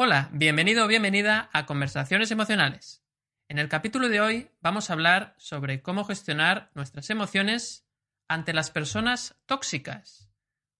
[0.00, 3.02] Hola, bienvenido o bienvenida a Conversaciones Emocionales.
[3.48, 7.84] En el capítulo de hoy vamos a hablar sobre cómo gestionar nuestras emociones
[8.28, 10.30] ante las personas tóxicas.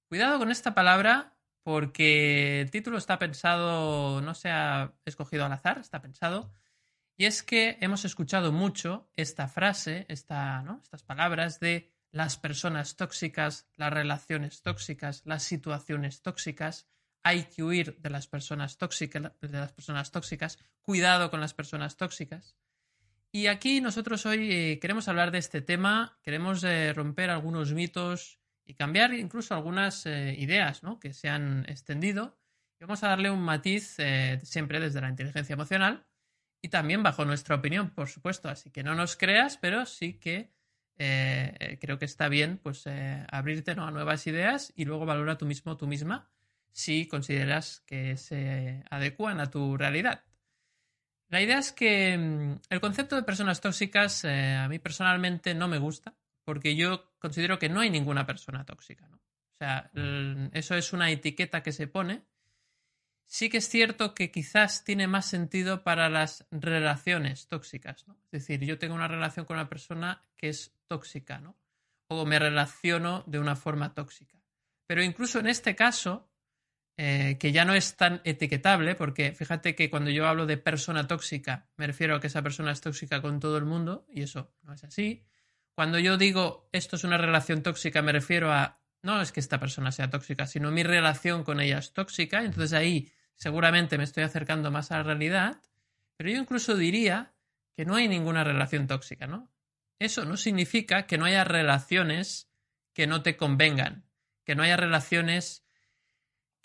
[0.06, 5.78] Cuidado con esta palabra porque el título está pensado, no se ha escogido al azar,
[5.78, 6.52] está pensado.
[7.16, 13.68] Y es que hemos escuchado mucho esta frase, esta, estas palabras de las personas tóxicas,
[13.74, 16.86] las relaciones tóxicas, las situaciones tóxicas
[17.22, 21.96] hay que huir de las personas tóxicas, de las personas tóxicas, cuidado con las personas
[21.96, 22.56] tóxicas.
[23.30, 28.40] Y aquí nosotros hoy eh, queremos hablar de este tema, queremos eh, romper algunos mitos
[28.64, 32.38] y cambiar incluso algunas eh, ideas que se han extendido.
[32.80, 33.96] Y vamos a darle un matiz
[34.44, 36.06] siempre desde la inteligencia emocional
[36.62, 38.48] y también bajo nuestra opinión, por supuesto.
[38.48, 40.52] Así que no nos creas, pero sí que
[40.96, 42.84] creo que está bien pues
[43.32, 46.30] abrirte a nuevas ideas y luego valora tú mismo, tú misma
[46.72, 50.24] si consideras que se adecuan a tu realidad.
[51.28, 55.68] La idea es que mm, el concepto de personas tóxicas eh, a mí personalmente no
[55.68, 59.06] me gusta porque yo considero que no hay ninguna persona tóxica.
[59.06, 59.16] ¿no?
[59.16, 59.90] O sea,
[60.54, 62.24] eso es una etiqueta que se pone.
[63.26, 68.08] Sí que es cierto que quizás tiene más sentido para las relaciones tóxicas.
[68.08, 68.14] ¿no?
[68.32, 71.54] Es decir, yo tengo una relación con una persona que es tóxica, ¿no?
[72.08, 74.42] O me relaciono de una forma tóxica.
[74.86, 76.27] Pero incluso en este caso,
[77.00, 81.06] eh, que ya no es tan etiquetable, porque fíjate que cuando yo hablo de persona
[81.06, 84.52] tóxica, me refiero a que esa persona es tóxica con todo el mundo, y eso
[84.62, 85.24] no es así.
[85.76, 89.60] Cuando yo digo esto es una relación tóxica, me refiero a no es que esta
[89.60, 94.24] persona sea tóxica, sino mi relación con ella es tóxica, entonces ahí seguramente me estoy
[94.24, 95.62] acercando más a la realidad,
[96.16, 97.32] pero yo incluso diría
[97.76, 99.52] que no hay ninguna relación tóxica, ¿no?
[100.00, 102.50] Eso no significa que no haya relaciones
[102.92, 104.04] que no te convengan,
[104.42, 105.67] que no haya relaciones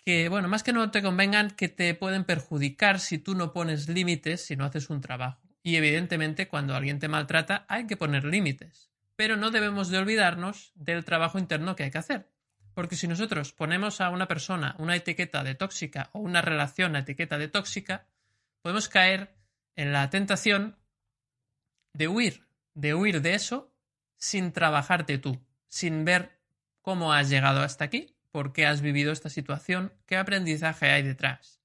[0.04, 3.88] que, bueno, más que no te convengan, que te pueden perjudicar si tú no pones
[3.88, 5.40] límites, si no haces un trabajo.
[5.62, 8.90] Y evidentemente, cuando alguien te maltrata, hay que poner límites.
[9.16, 12.30] Pero no debemos de olvidarnos del trabajo interno que hay que hacer.
[12.74, 17.00] Porque si nosotros ponemos a una persona una etiqueta de tóxica o una relación una
[17.00, 18.06] etiqueta de tóxica,
[18.60, 19.36] podemos caer
[19.76, 20.76] en la tentación
[21.92, 23.72] de huir, de huir de eso
[24.16, 26.40] sin trabajarte tú, sin ver
[26.82, 31.60] cómo has llegado hasta aquí por qué has vivido esta situación, qué aprendizaje hay detrás.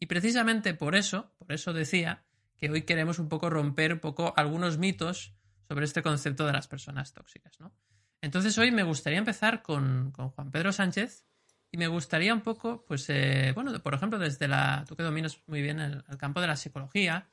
[0.00, 2.24] Y precisamente por eso, por eso decía
[2.56, 5.34] que hoy queremos un poco romper un poco algunos mitos
[5.68, 7.70] sobre este concepto de las personas tóxicas, ¿no?
[8.22, 11.26] Entonces hoy me gustaría empezar con, Juan Pedro Sánchez
[11.70, 15.42] y me gustaría un poco, pues, eh, bueno, por ejemplo, desde la, tú que dominas
[15.46, 17.28] muy bien el, campo de la psicología,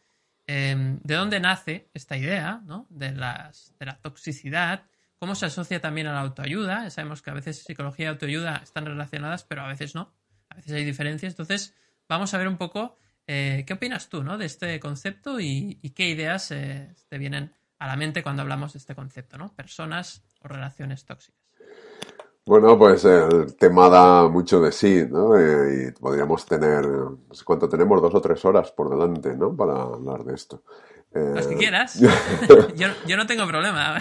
[0.45, 2.85] em, de dónde nace esta idea, ¿no?
[2.89, 4.83] De, las, de la toxicidad,
[5.23, 6.89] cómo se asocia también a la autoayuda.
[6.89, 10.11] sabemos que a veces psicología y autoayuda están relacionadas, pero a veces no.
[10.49, 11.31] A veces hay diferencias.
[11.31, 11.73] Entonces,
[12.09, 14.37] vamos a ver un poco eh, qué opinas tú ¿no?
[14.37, 18.79] de este concepto y, qué ideas eh, te vienen a la mente cuando hablamos de
[18.79, 19.53] este concepto, ¿no?
[19.55, 21.39] Personas o relaciones tóxicas.
[22.45, 25.39] Bueno, pues el tema da mucho de sí, ¿no?
[25.39, 29.55] Eh, y podríamos tener, no cuánto tenemos, dos o tres horas por delante, ¿no?
[29.55, 30.63] Para hablar de esto.
[31.13, 31.99] Las que quieras.
[32.75, 33.97] yo, no tengo problema.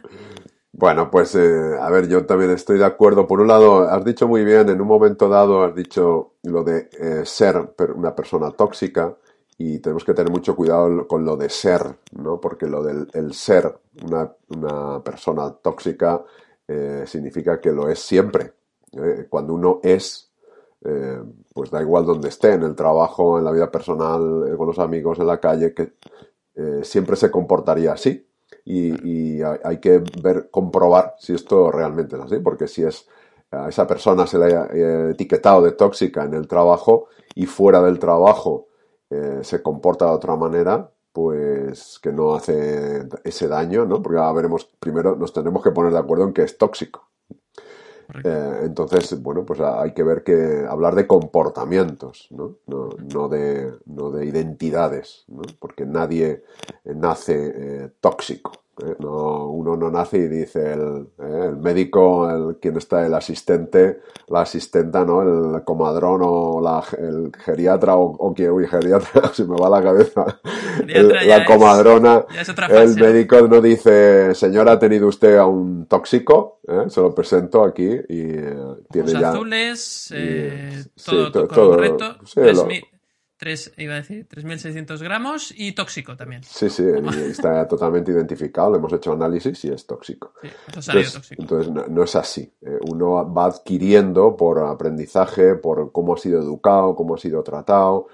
[0.72, 3.26] bueno, pues eh, a ver, yo también estoy de acuerdo.
[3.26, 6.88] Por un lado, has dicho muy bien, en un momento dado has dicho lo de
[6.98, 9.14] eh, ser una persona tóxica
[9.58, 11.82] y tenemos que tener mucho cuidado con lo de ser,
[12.12, 12.40] ¿no?
[12.40, 16.22] Porque lo del el ser una, una, persona tóxica
[16.66, 18.52] eh, significa que lo es siempre.
[19.28, 20.30] Cuando uno es,
[21.52, 25.18] pues da igual donde esté, en el trabajo, en la vida personal, con los amigos,
[25.18, 25.92] en la calle, que
[26.58, 28.26] eh, siempre se comportaría así.
[28.64, 33.08] Y, hay que ver, comprobar si esto realmente es así, porque si es
[33.50, 37.80] a esa persona se le ha eh, etiquetado de tóxica en el trabajo y fuera
[37.80, 38.66] del trabajo
[39.08, 44.02] eh, se comporta de otra manera, pues que no hace ese daño, ¿no?
[44.02, 47.08] Porque ahora veremos, primero nos tenemos que poner de acuerdo en que es tóxico.
[48.24, 52.56] Eh, entonces, bueno, pues hay que ver que hablar de comportamientos, ¿no?
[52.66, 55.42] No, no, de, no de identidades, ¿no?
[55.60, 56.42] Porque nadie
[56.84, 58.52] nace eh, tóxico.
[58.84, 58.94] ¿Eh?
[58.98, 61.46] No, uno no nace y dice el, ¿eh?
[61.46, 65.22] el médico, el, quien está, el asistente, la asistenta, ¿no?
[65.22, 69.82] El comadrón o la, el geriatra o, o que, uy, geriatra, se me va la
[69.82, 70.24] cabeza.
[70.86, 72.24] la comadrona,
[72.70, 76.60] el médico no dice, señora, ¿ha tenido usted a un tóxico?
[76.66, 76.84] ¿eh?
[76.88, 78.32] Se lo presento aquí y
[78.90, 79.30] tiene ya...
[79.30, 80.14] azules,
[81.04, 82.16] todo, correcto.
[83.38, 86.42] 3, iba a decir, 3.600 gramos y tóxico también.
[86.42, 86.84] Sí, sí,
[87.30, 90.32] está totalmente identificado, hemos hecho análisis y es tóxico.
[90.42, 91.42] Sí, eso entonces, tóxico.
[91.42, 92.52] entonces no, es así.
[92.62, 98.08] Eh, uno va adquiriendo por aprendizaje, por cómo ha sido educado, cómo ha sido tratado,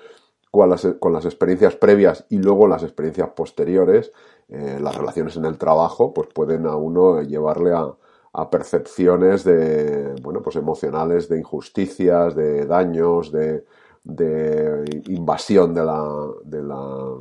[0.50, 4.12] con las, con las experiencias previas y luego las experiencias posteriores,
[4.49, 7.88] eh, las relaciones en el trabajo, pues pueden a uno llevarle a,
[8.35, 13.65] a percepciones de, bueno, pues emocionales, de injusticias, de daños, de
[14.05, 17.17] de invasión de la, de la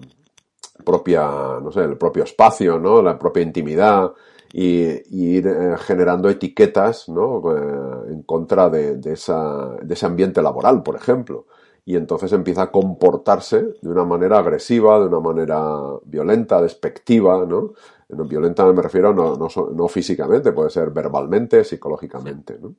[0.83, 3.01] propia, no sé, el propio espacio, ¿no?
[3.01, 4.11] La propia intimidad
[4.51, 7.41] y, ir eh, generando etiquetas, ¿no?
[7.55, 11.47] Eh, en contra de, de, esa, de ese ambiente laboral, por ejemplo.
[11.85, 15.75] Y entonces empieza a comportarse de una manera agresiva, de una manera
[16.05, 17.73] violenta, despectiva, ¿no?
[18.07, 22.75] Violenta me refiero no, no, no, físicamente, puede ser verbalmente, psicológicamente, ¿no?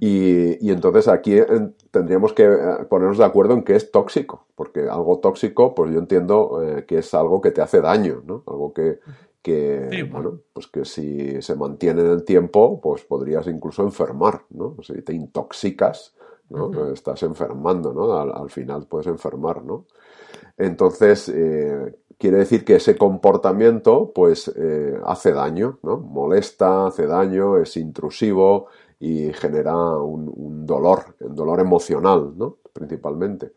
[0.00, 1.36] Y, entonces aquí
[1.90, 5.98] tendríamos que eh, ponernos de acuerdo en qué es tóxico, porque algo tóxico, pues yo
[5.98, 8.42] entiendo eh, que es algo que te hace daño, ¿no?
[8.46, 9.00] Algo que,
[9.42, 14.76] que bueno, pues que si se mantiene en el tiempo, pues podrías incluso enfermar, ¿no?
[14.82, 16.14] Si te intoxicas,
[16.50, 16.92] ¿no?
[16.92, 18.18] Estás enfermando, ¿no?
[18.18, 19.86] Al, final puedes enfermar, ¿no?
[20.56, 24.52] Entonces, eh, quiere decir que ese comportamiento, pues,
[25.04, 25.98] hace daño, ¿no?
[25.98, 28.68] Molesta, hace daño, es intrusivo,
[29.00, 32.58] y genera un, dolor, un dolor emocional, ¿no?
[32.72, 33.52] Principalmente.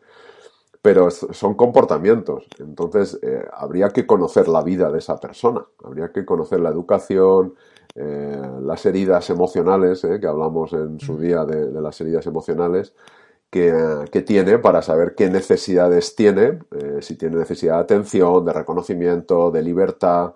[0.80, 6.24] Pero son comportamientos, entonces eh, habría que conocer la vida de esa persona, habría que
[6.24, 7.54] conocer la educación,
[7.94, 12.94] eh, las heridas emocionales, eh, que hablamos en su día de, las heridas emocionales,
[13.50, 16.58] que, tiene para saber qué necesidades tiene,
[17.00, 20.34] si tiene necesidad de atención, de reconocimiento, de libertad,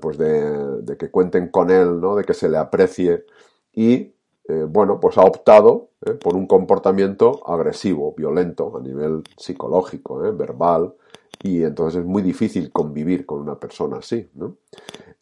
[0.00, 2.14] pues de, de, que cuenten con él, ¿no?
[2.14, 3.24] de que se le aprecie
[3.74, 4.14] y,
[4.48, 10.32] eh, bueno, pues ha optado eh, por un comportamiento agresivo, violento a nivel psicológico, eh,
[10.32, 10.94] verbal,
[11.42, 14.56] y entonces es muy difícil convivir con una persona así, ¿no?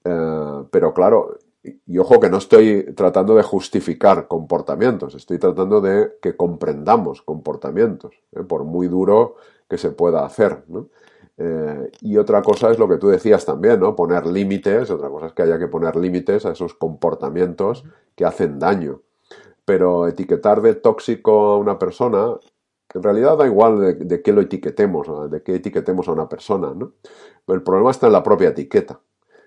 [0.03, 6.37] pero claro, y ojo que no estoy tratando de justificar comportamientos, estoy tratando de que
[6.37, 8.15] comprendamos comportamientos,
[8.49, 9.37] por muy duro
[9.69, 10.65] que se pueda hacer.
[11.43, 13.97] Eh, y otra cosa es lo que tú decías también, ¿no?
[13.97, 17.83] Poner límites, otra cosa es que haya que poner límites a esos comportamientos
[18.15, 19.01] que hacen daño.
[19.65, 22.35] Pero etiquetar de tóxico a una persona,
[22.93, 26.93] en realidad da igual de, qué lo etiquetemos, de qué etiquetemos a una persona, ¿no?
[27.47, 29.01] El problema está en la propia etiqueta,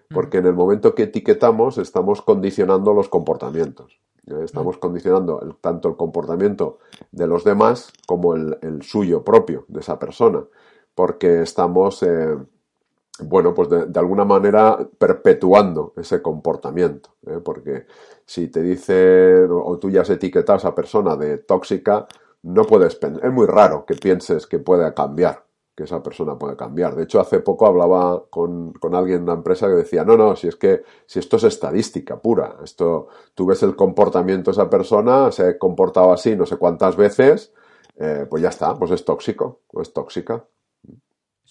[0.10, 4.00] porque en el momento que etiquetamos estamos condicionando los comportamientos.
[4.26, 4.42] ¿eh?
[4.44, 6.80] Estamos condicionando tanto el comportamiento
[7.12, 10.44] de los demás como el suyo propio, de esa persona
[10.96, 12.38] porque estamos, eh,
[13.20, 17.40] bueno, pues de, alguna manera perpetuando ese comportamiento, ¿eh?
[17.44, 17.86] porque
[18.26, 22.08] si te dice o tú ya has etiquetado a esa persona de tóxica,
[22.44, 25.46] no puedes, es muy raro que pienses que pueda cambiar,
[25.76, 26.96] que esa persona puede cambiar.
[26.96, 30.36] De hecho, hace poco hablaba con, con, alguien en una empresa que decía, no, no,
[30.36, 34.70] si es que, si esto es estadística pura, esto, tú ves el comportamiento de esa
[34.70, 37.54] persona, se ha comportado así no sé cuántas veces,
[37.96, 40.46] eh, pues ya está, pues es tóxico, o es tóxica.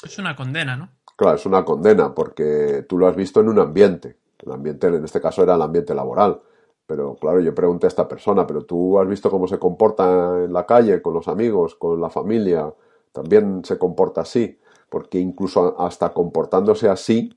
[0.02, 0.88] Es una condena, ¿no?
[1.16, 4.16] Claro, es una condena porque tú lo has visto en un ambiente.
[4.38, 6.40] El ambiente, en este caso, era el ambiente laboral.
[6.86, 10.52] Pero claro, yo pregunté a esta persona, pero tú has visto cómo se comporta en
[10.52, 12.72] la calle, con los amigos, con la familia.
[13.12, 14.58] También se comporta así.
[14.88, 17.30] Porque incluso hasta comportándose así,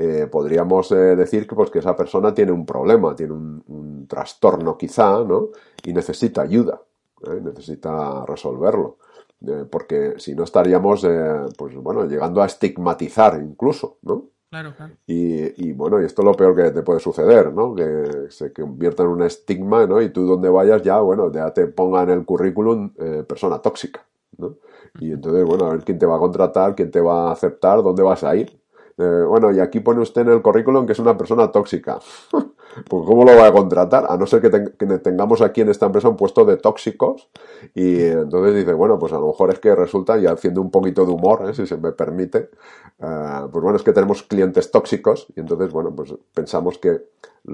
[0.00, 4.78] eh, podríamos eh, decir que, pues, que esa persona tiene un problema, tiene un, trastorno
[4.78, 5.48] quizá, ¿no?
[5.84, 6.80] Y necesita ayuda,
[7.26, 7.40] ¿eh?
[7.42, 8.98] necesita resolverlo.
[9.46, 14.30] Eh, porque si no estaríamos, eh, pues bueno, llegando a estigmatizar incluso, ¿no?
[14.50, 14.94] Claro, claro.
[15.06, 17.74] Y, y, bueno, y esto es lo peor que te puede suceder, ¿no?
[17.74, 20.00] Que se convierta en un estigma, ¿no?
[20.00, 24.04] Y tú donde vayas ya, bueno, ya te ponga en el currículum eh, persona tóxica,
[24.38, 24.56] ¿no?
[24.98, 27.82] Y entonces, bueno, a ver quién te va a contratar, quién te va a aceptar,
[27.82, 28.58] dónde vas a ir.
[28.98, 31.98] Bueno, y aquí pone usted en el currículum que es una persona tóxica.
[32.88, 34.06] pues ¿cómo lo va a contratar?
[34.08, 34.50] A no ser que,
[34.98, 37.28] tengamos aquí en esta empresa un puesto de tóxicos
[37.74, 41.04] y entonces dice, bueno, pues a lo mejor es que resulta, y haciendo un poquito
[41.04, 41.54] de humor, ¿eh?
[41.54, 42.50] si se me permite,
[42.98, 47.02] eh, pues bueno, es que tenemos clientes tóxicos y entonces, bueno, pues pensamos que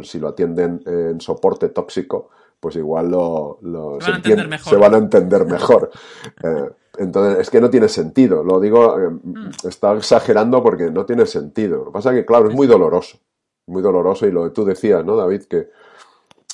[0.03, 3.59] si lo atienden en soporte tóxico, pues igual lo,
[4.01, 5.91] se, van se, van a entender mejor.
[6.43, 8.43] Eh, entonces, es que no tiene sentido.
[8.43, 9.67] Lo digo, mm.
[9.69, 11.79] está exagerando porque no tiene sentido.
[11.79, 13.19] Lo que pasa es que, claro, es muy doloroso
[13.67, 15.45] muy doloroso y lo que tú decías, ¿no, David?
[15.45, 15.71] Que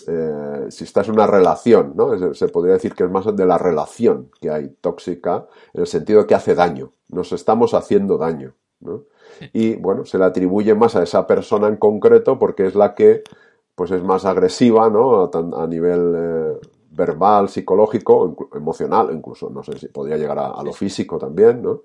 [0.06, 2.34] eh, si estás en una relación, ¿no?
[2.34, 6.26] Se podría decir que es más de la relación que hay tóxica, en el sentido
[6.26, 9.04] que hace daño, nos estamos haciendo daño, ¿no?
[9.52, 13.22] Y bueno, se le atribuye más a esa persona en concreto porque es la que
[13.74, 15.30] pues es más agresiva, ¿no?
[15.32, 16.58] A, nivel eh,
[17.00, 21.82] verbal, psicológico, emocional, incluso, no sé si podría llegar a, lo físico también, ¿no?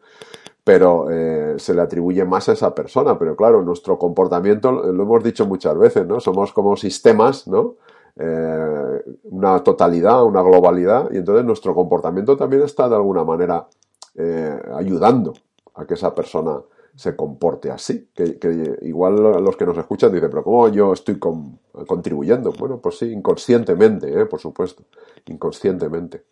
[0.64, 3.18] Pero eh, se le atribuye más a esa persona.
[3.18, 6.20] Pero claro, nuestro comportamiento, lo hemos dicho muchas veces, ¿no?
[6.20, 7.76] Somos como sistemas, ¿no?
[8.18, 13.68] Eh, una totalidad, una globalidad, y entonces nuestro comportamiento también está de alguna manera
[14.16, 15.34] eh, ayudando
[15.76, 16.60] a que esa persona
[16.96, 18.10] se comporte así.
[18.14, 18.38] Que,
[18.82, 22.52] igual los que nos escuchan dicen, pero ¿cómo yo estoy contribuyendo?
[22.54, 24.26] Bueno, pues sí, inconscientemente, ¿eh?
[24.26, 24.86] por supuesto,
[25.26, 26.26] inconscientemente.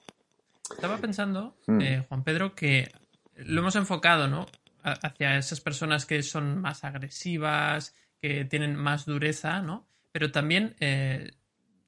[0.70, 1.82] Estaba pensando, hmm.
[1.82, 2.91] eh, Juan Pedro, que
[3.36, 4.46] lo hemos enfocado, ¿no?
[4.84, 9.86] Hacia esas personas que son más agresivas, que tienen más dureza, ¿no?
[10.12, 11.32] Pero también eh,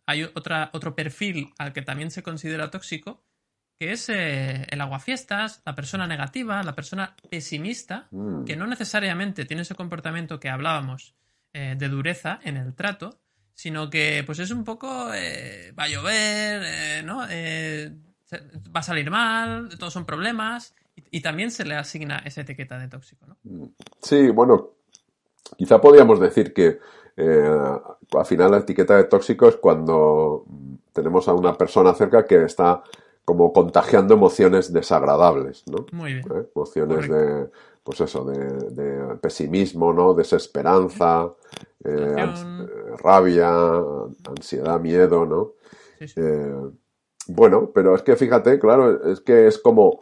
[0.06, 3.22] hay otra, otro perfil al que también se considera tóxico,
[3.78, 8.46] que es eh, el aguafiestas, la persona negativa, la persona pesimista, mm.
[8.46, 11.16] que no necesariamente tiene ese comportamiento que hablábamos
[11.54, 13.20] eh, de dureza en el trato,
[13.54, 17.20] sino que pues es un poco eh, va a llover, ¿no?
[17.20, 20.74] va a salir mal, todos son problemas,
[21.12, 23.38] y, también se le asigna esa etiqueta de tóxico, ¿no?
[23.44, 23.66] Mm.
[24.02, 24.72] Sí, bueno,
[25.58, 26.80] quizá podríamos decir que
[27.18, 30.46] al final la etiqueta de tóxico es cuando
[30.92, 32.82] tenemos a una persona cerca que está
[33.26, 35.88] como contagiando emociones desagradables, ¿no?
[35.92, 36.26] Muy bien.
[36.32, 36.48] ¿Eh?
[36.56, 37.50] Emociones de,
[37.84, 40.14] pues eso, de, pesimismo, ¿no?
[40.14, 41.34] Desesperanza,
[41.84, 42.28] eh,
[43.00, 43.52] rabia,
[44.30, 45.54] ansiedad, miedo, ¿no?
[46.00, 46.56] Eh,
[47.28, 50.00] bueno, pero es que fíjate, claro, es que es como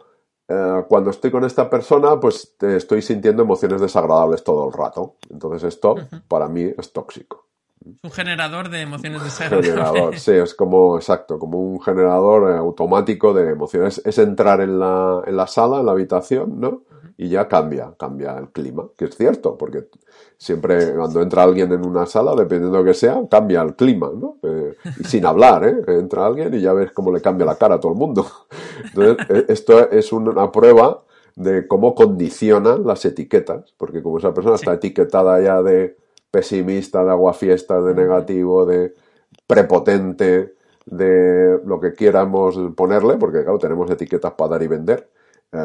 [0.88, 5.16] cuando estoy con esta persona, pues estoy sintiendo emociones desagradables todo el rato.
[5.30, 5.96] Entonces esto
[6.28, 7.43] para mí es tóxico.
[8.02, 9.70] Un generador de emociones desagradables.
[9.70, 14.00] Generador, sí, es como, exacto, como un generador eh, automático de emociones.
[14.04, 16.82] Es entrar en la, en la sala, en la habitación, ¿no?
[17.16, 19.88] Y ya cambia, cambia el clima, que es cierto, porque
[20.36, 24.38] siempre cuando entra alguien en una sala, dependiendo de que sea, cambia el clima, ¿no?
[24.42, 25.76] Eh, y sin hablar, ¿eh?
[25.98, 28.26] Entra alguien y ya ves cómo le cambia la cara a todo el mundo.
[28.84, 31.04] Entonces, eh, esto es una prueba
[31.36, 35.96] de cómo condicionan las etiquetas, porque como esa persona está etiquetada ya de
[36.34, 38.92] pesimista, de aguafiestas, de negativo, de
[39.46, 45.08] prepotente, de lo que quieramos ponerle, porque claro, tenemos etiquetas para dar y vender,
[45.52, 45.58] eh,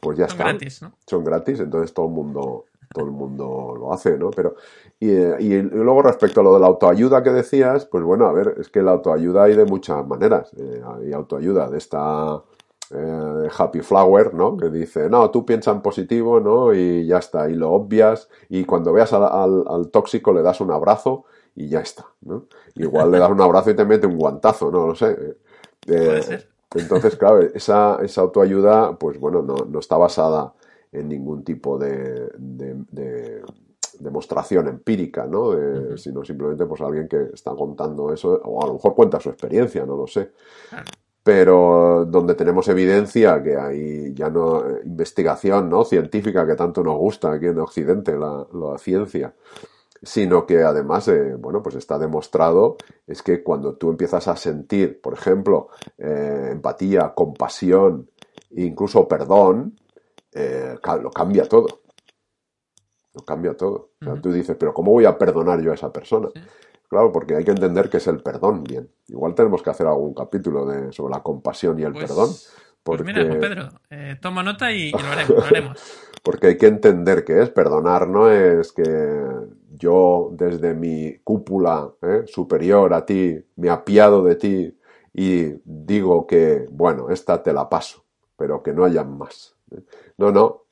[0.00, 0.44] pues ya Son está.
[0.44, 0.92] gratis, ¿no?
[1.06, 4.30] Son gratis, entonces todo el mundo, todo el mundo lo hace, ¿no?
[4.30, 4.54] Pero,
[4.98, 8.54] y, y, luego respecto a lo de la autoayuda que decías, pues bueno, a ver,
[8.58, 10.50] es que la autoayuda hay de muchas maneras.
[10.56, 12.42] Eh, hay autoayuda de esta
[12.90, 14.56] eh, Happy Flower, ¿no?
[14.56, 16.72] Que dice, no, tú piensas en positivo, ¿no?
[16.72, 21.24] Y ya está, y lo obvias, y cuando veas al, tóxico le das un abrazo
[21.54, 22.46] y ya está, ¿no?
[22.74, 25.36] Igual le das un abrazo y te mete un guantazo, no lo sé.
[25.88, 30.52] Eh, entonces, claro, esa, esa autoayuda, pues bueno, no, está basada
[30.92, 32.30] en ningún tipo de,
[33.98, 35.96] demostración empírica, ¿no?
[35.96, 39.86] Sino simplemente pues alguien que está contando eso, o a lo mejor cuenta su experiencia,
[39.86, 40.32] no lo sé
[41.26, 47.32] pero donde tenemos evidencia que hay ya no investigación no científica que tanto nos gusta
[47.32, 48.46] aquí en Occidente la,
[48.78, 49.34] ciencia
[50.00, 52.76] sino que además eh, bueno pues está demostrado
[53.08, 55.66] es que cuando tú empiezas a sentir por ejemplo
[55.98, 58.08] eh, empatía compasión
[58.54, 59.74] e incluso perdón
[60.32, 61.80] eh, lo cambia todo.
[63.14, 63.90] Lo cambia todo.
[64.00, 66.28] O sea, tú dices pero cómo voy a perdonar yo a esa persona
[66.88, 68.88] Claro, porque hay que entender que es el perdón, bien.
[69.08, 72.30] Igual tenemos que hacer algún capítulo de, sobre la compasión y el pues, perdón.
[72.82, 75.76] Pues mira, Pedro, eh, toma nota y, lo, haremos,
[76.22, 78.84] porque hay que entender que es perdonar, no es que
[79.76, 84.78] yo desde mi cúpula eh, superior a ti me apiado de ti
[85.12, 88.04] y digo que, bueno, esta te la paso,
[88.36, 89.56] pero que no haya más.
[89.72, 89.80] ¿eh?
[90.18, 90.62] No, no,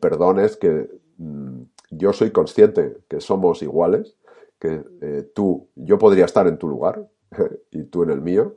[0.00, 1.60] perdón es que mm,
[1.90, 4.16] yo soy consciente que somos iguales
[4.60, 7.08] que eh, tú, yo podría estar en tu lugar
[7.70, 8.56] y tú en el mío,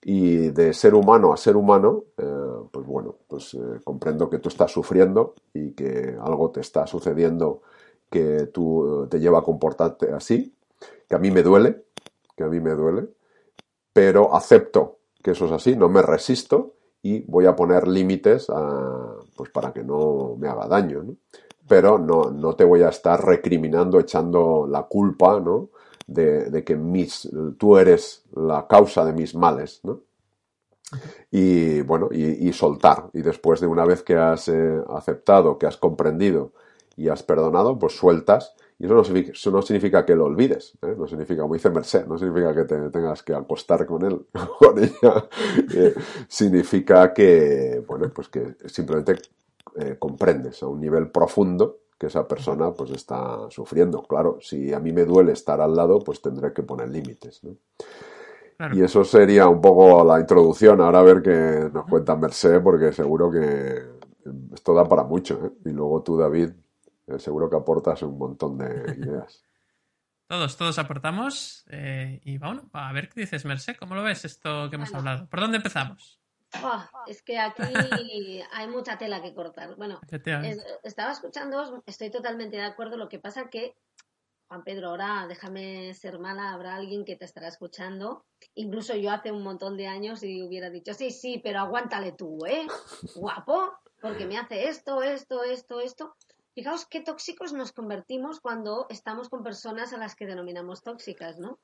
[0.00, 2.24] y de ser humano a ser humano, eh,
[2.70, 7.62] pues bueno, pues eh, comprendo que tú estás sufriendo y que algo te está sucediendo
[8.10, 10.54] que tú te lleva a comportarte así,
[11.08, 11.84] que a mí me duele,
[12.36, 13.08] que a mí me duele,
[13.92, 18.46] pero acepto que eso es así, no me resisto y voy a poner límites
[19.36, 21.04] pues para que no me haga daño.
[21.68, 25.70] Pero no, no te voy a estar recriminando, echando la culpa, ¿no?
[26.06, 30.00] De, que mis, tú eres la causa de mis males, ¿no?
[31.30, 33.10] Y bueno, y, soltar.
[33.12, 36.52] Y después de una vez que has eh, aceptado, que has comprendido
[36.96, 38.54] y has perdonado, pues sueltas.
[38.78, 40.94] Y eso no significa, eso no significa que lo olvides, ¿eh?
[40.96, 44.24] no significa, como dice Merced, no significa que te tengas que acostar con él,
[44.58, 45.28] con ella.
[45.74, 45.94] Eh,
[46.28, 49.16] significa que, bueno, pues que simplemente
[49.78, 54.02] eh, comprendes a un nivel profundo que esa persona pues está sufriendo.
[54.02, 57.42] Claro, si a mí me duele estar al lado, pues tendré que poner límites.
[58.72, 60.80] Y eso sería un poco la introducción.
[60.80, 63.98] Ahora a ver qué nos cuenta Merced, porque seguro que
[64.52, 65.44] esto da para mucho.
[65.44, 65.70] ¿eh?
[65.70, 66.50] Y luego tú, David,
[67.08, 68.66] eh, seguro que aportas un montón de
[68.98, 69.44] ideas.
[70.28, 71.64] todos, todos aportamos.
[71.68, 73.76] Eh, y bueno, a ver qué dices, Merced.
[73.76, 75.28] ¿Cómo lo ves esto que hemos hablado?
[75.28, 76.20] ¿Por dónde empezamos?
[76.62, 79.76] Oh, es que aquí hay mucha tela que cortar.
[79.76, 80.00] Bueno,
[80.82, 82.96] estaba escuchando, estoy totalmente de acuerdo.
[82.96, 83.76] Lo que pasa que
[84.48, 88.24] Juan Pedro, ahora déjame ser mala, habrá alguien que te estará escuchando.
[88.54, 92.38] Incluso yo hace un montón de años y hubiera dicho, sí, sí, pero aguántale tú,
[92.46, 92.66] ¿eh?
[93.14, 96.16] Guapo, porque me hace esto, esto, esto, esto.
[96.54, 101.58] Fijaos qué tóxicos nos convertimos cuando estamos con personas a las que denominamos tóxicas, ¿no?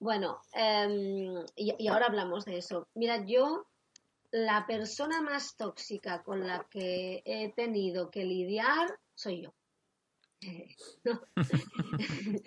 [0.00, 2.88] Bueno, em, y, ahora hablamos de eso.
[2.94, 3.66] Mira, yo,
[4.32, 9.54] la persona más tóxica con la que he tenido que lidiar soy yo.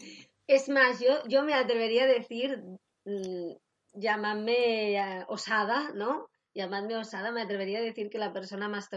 [0.47, 2.63] es más, yo, yo me atrevería a decir,
[3.05, 3.51] mm,
[3.93, 6.29] llamadme eh, osada, ¿no?
[6.55, 8.87] Llamadme osada, me atrevería a decir que la persona más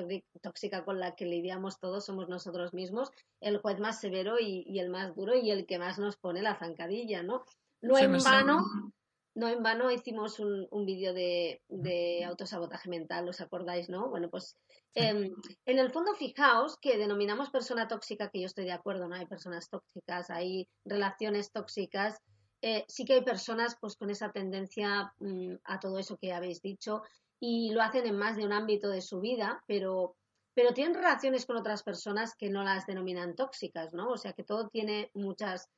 [0.42, 4.90] tóxica con la que lidiamos todos somos nosotros mismos, el juez más severo y, el
[4.90, 7.44] más duro y el que más nos pone la zancadilla, ¿no?
[7.80, 8.92] No en vano,
[9.36, 14.08] no en vano hicimos un, un vídeo de, de, autosabotaje mental, ¿os acordáis, no?
[14.08, 14.56] Bueno, pues
[14.94, 15.30] em,
[15.66, 19.14] en el fondo fijaos que denominamos persona tóxica, que yo estoy de acuerdo, ¿no?
[19.14, 22.18] Hay personas tóxicas, hay relaciones tóxicas,
[22.62, 26.62] eh, sí que hay personas pues con esa tendencia mm, a todo eso que habéis
[26.62, 27.02] dicho
[27.38, 30.16] y lo hacen en más de un ámbito de su vida, pero,
[30.54, 34.08] pero tienen relaciones con otras personas que no las denominan tóxicas, ¿no?
[34.08, 35.68] O sea que todo tiene muchas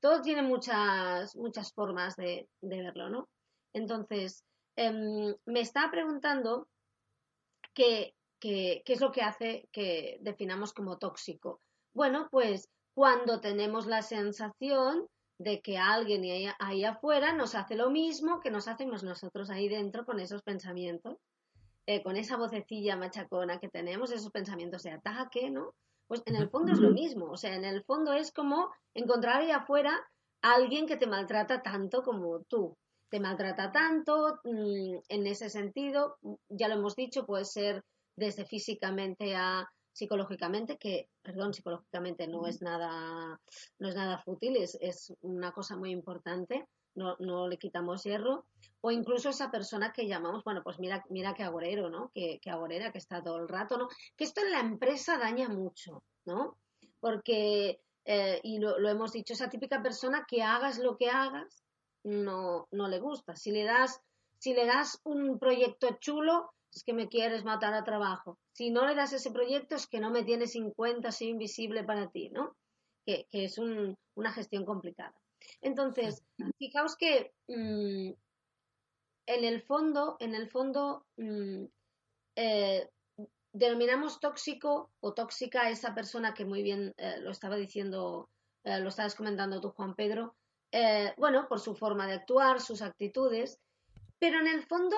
[0.00, 3.28] todo tiene muchas, muchas formas de, verlo, ¿no?
[3.72, 4.44] Entonces,
[4.76, 6.68] em, me está preguntando
[7.74, 11.60] qué, qué, es lo que hace que definamos como tóxico.
[11.94, 15.06] Bueno, pues cuando tenemos la sensación
[15.38, 16.22] de que alguien
[16.58, 21.16] ahí, afuera nos hace lo mismo que nos hacemos nosotros ahí dentro con esos pensamientos,
[21.86, 25.74] eh, con esa vocecilla machacona que tenemos, esos pensamientos de ataque, ¿no?
[26.12, 29.40] Pues en el fondo es lo mismo, o sea, en el fondo es como encontrar
[29.40, 29.98] ahí afuera
[30.42, 32.76] a alguien que te maltrata tanto como tú.
[33.08, 36.18] Te maltrata tanto, mm, en ese sentido,
[36.50, 37.82] ya lo hemos dicho, puede ser
[38.14, 43.40] desde físicamente a psicológicamente, que, perdón, psicológicamente no es nada,
[43.78, 48.46] no es nada fútil, es, es una cosa muy importante, no, no, le quitamos hierro,
[48.80, 52.10] o incluso esa persona que llamamos, bueno, pues mira, mira qué agorero, ¿no?
[52.14, 53.88] Que, agorera, que está todo el rato, ¿no?
[54.16, 56.58] Que esto en la empresa daña mucho, ¿no?
[57.00, 61.64] Porque, eh, y lo, lo, hemos dicho, esa típica persona que hagas lo que hagas,
[62.04, 63.36] no, no le gusta.
[63.36, 64.00] Si le das,
[64.38, 68.38] si le das un proyecto chulo, es que me quieres matar a trabajo.
[68.52, 71.84] Si no le das ese proyecto, es que no me tienes en cuenta, soy invisible
[71.84, 72.56] para ti, ¿no?
[73.04, 75.14] Que, que es un, una gestión complicada.
[75.60, 76.24] Entonces,
[76.58, 78.12] fijaos que mm,
[79.26, 81.64] en el fondo, en el fondo, mm,
[82.36, 82.90] eh,
[83.52, 88.30] denominamos tóxico o tóxica a esa persona que muy bien eh, lo estaba diciendo,
[88.64, 90.34] eh, lo estabas comentando tú, Juan Pedro,
[91.18, 93.60] bueno, por su forma de actuar, sus actitudes,
[94.18, 94.96] pero en el fondo,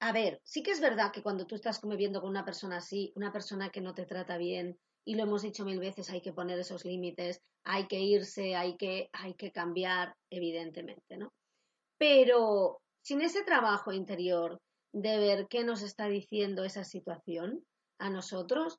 [0.00, 3.12] a ver, sí que es verdad que cuando tú estás conviviendo con una persona así,
[3.14, 6.32] una persona que no te trata bien, y lo hemos dicho mil veces, hay que
[6.32, 11.32] poner esos límites, hay que irse, hay que, hay que cambiar, evidentemente, ¿no?
[11.98, 14.60] Pero sin ese trabajo interior
[14.92, 17.64] de ver qué nos está diciendo esa situación
[17.98, 18.78] a nosotros,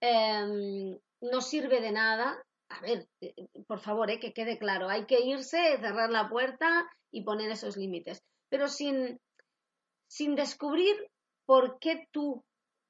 [0.00, 2.42] em, no sirve de nada.
[2.70, 3.34] A ver, eh,
[3.66, 7.76] por favor, eh, que quede claro, hay que irse, cerrar la puerta y poner esos
[7.76, 9.18] límites, pero sin,
[10.06, 10.96] sin descubrir
[11.46, 12.44] por qué tú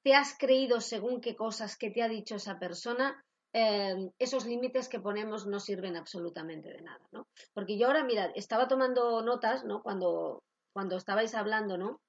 [0.08, 4.88] te has creído según qué cosas que te ha dicho esa persona, em, esos límites
[4.88, 7.28] que ponemos no sirven absolutamente de nada, ¿no?
[7.52, 9.82] Porque yo ahora, mira, estaba tomando notas, ¿no?
[9.82, 10.42] Cuando,
[10.72, 12.00] cuando estabais hablando, ¿no?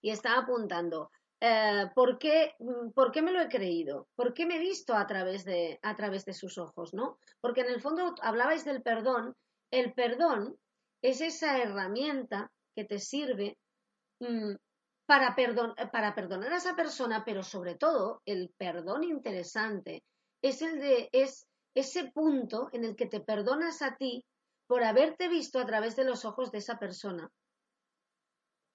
[0.00, 2.54] Y estaba apuntando, eh, ¿por, qué,
[2.94, 4.06] ¿por, qué, me lo he creído?
[4.14, 7.18] ¿Por qué me he visto a través, de, a través de sus ojos, ¿no?
[7.40, 9.34] Porque en el fondo hablabais del perdón.
[9.72, 10.56] El perdón
[11.02, 13.58] es esa herramienta que te sirve
[14.20, 14.54] mm,
[15.06, 15.36] para,
[15.92, 20.02] para perdonar a esa persona, pero sobre todo el perdón interesante
[20.42, 24.24] es el de es ese punto en el que te perdonas a ti
[24.66, 27.30] por haberte visto a través de los ojos de esa persona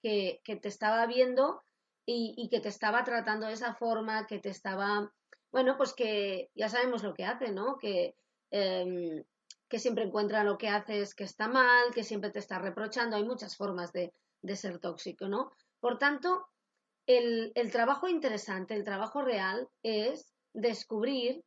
[0.02, 1.62] que, que te estaba viendo
[2.04, 5.12] y, que te estaba tratando de esa forma, que te estaba,
[5.52, 7.78] bueno, pues que ya sabemos lo que hace, ¿no?
[7.78, 8.16] Que,
[8.50, 9.22] em,
[9.70, 13.16] siempre encuentra lo que haces que está mal, que siempre te está reprochando.
[13.16, 15.52] Hay muchas formas de, de ser tóxico, ¿no?
[15.82, 16.46] Por tanto,
[17.08, 21.42] el, trabajo interesante, el trabajo real es descubrir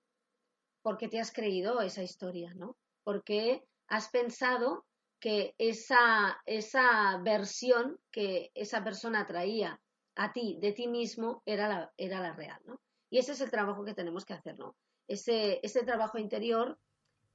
[0.81, 2.75] por qué te has creído esa historia, ¿no?
[3.05, 4.83] ¿Por qué has pensado
[5.21, 9.79] que esa, esa versión que esa persona traía
[10.15, 12.81] a ti de ti mismo era la, era la real, ¿no?
[13.09, 14.75] Y ese es el trabajo que tenemos que hacer, ¿no?
[15.07, 16.77] Ese, ese trabajo interior,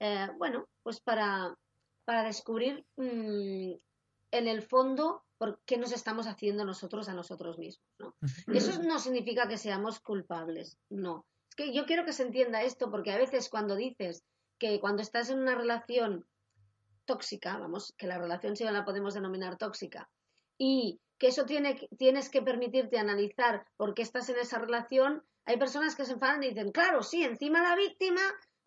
[0.00, 1.56] eh, bueno, pues para,
[2.04, 3.72] para descubrir mm,
[4.30, 8.14] en el fondo por qué nos estamos haciendo nosotros a nosotros mismos, ¿no?
[8.52, 11.26] Eso no significa que seamos culpables, no.
[11.48, 14.24] Es que yo quiero que se entienda esto porque a veces cuando dices
[14.58, 16.26] que cuando estás en una relación
[17.06, 20.10] tóxica, vamos, que la relación sí la podemos denominar tóxica,
[20.58, 25.58] y que eso tiene, tienes que permitirte analizar por qué estás en esa relación, hay
[25.58, 28.20] personas que se enfadan y dicen, claro, sí, encima la víctima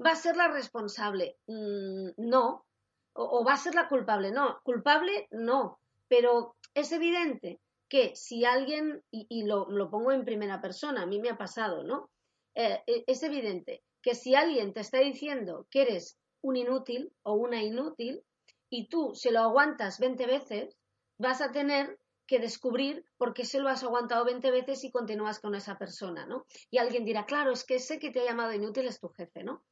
[0.04, 1.38] va a ser la responsable.
[1.47, 2.65] Mm, no,
[3.13, 4.32] o, va a ser la culpable.
[4.32, 10.62] No, culpable no, pero es evidente que si alguien, y, lo, lo, pongo en primera
[10.62, 12.10] persona, a mí me ha pasado, ¿no?
[12.56, 17.34] Eh, e, es evidente que si alguien te está diciendo que eres un inútil o
[17.34, 18.23] una inútil
[18.69, 20.78] y tú se lo aguantas 20 veces,
[21.17, 25.39] vas a tener que descubrir por qué se lo has aguantado 20 veces y continúas
[25.39, 26.45] con esa persona, ¿no?
[26.71, 29.43] Y alguien dirá, claro, es que sé que te ha llamado inútil es tu jefe,
[29.43, 29.63] ¿no?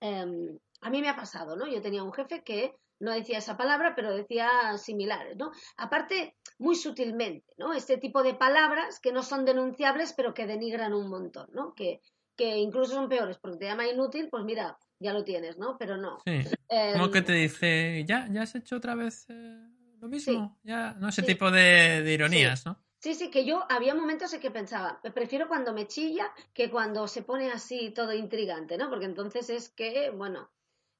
[0.00, 1.66] Em, a mí me ha pasado, ¿no?
[1.66, 5.52] Yo tenía un jefe que no decía esa palabra, pero decía similares, ¿no?
[5.76, 7.72] Aparte, muy sutilmente, ¿no?
[7.72, 11.74] Este tipo de palabras que no son denunciables, pero que denigran un montón, ¿no?
[11.74, 12.00] Que,
[12.36, 15.76] que incluso son peores, porque te llama inútil, pues mira, ya lo tienes, ¿no?
[15.78, 16.18] Pero no.
[16.26, 16.42] Sí.
[16.92, 19.66] Como que te dice, ya, ya has hecho otra vez eh,
[20.00, 22.82] lo mismo, ya, no ese tipo de, ironías, ¿no?
[22.98, 27.08] Sí, sí, que yo había momentos en que pensaba, prefiero cuando me chilla que cuando
[27.08, 28.90] se pone así todo intrigante, ¿no?
[28.90, 30.50] Porque entonces es que, bueno,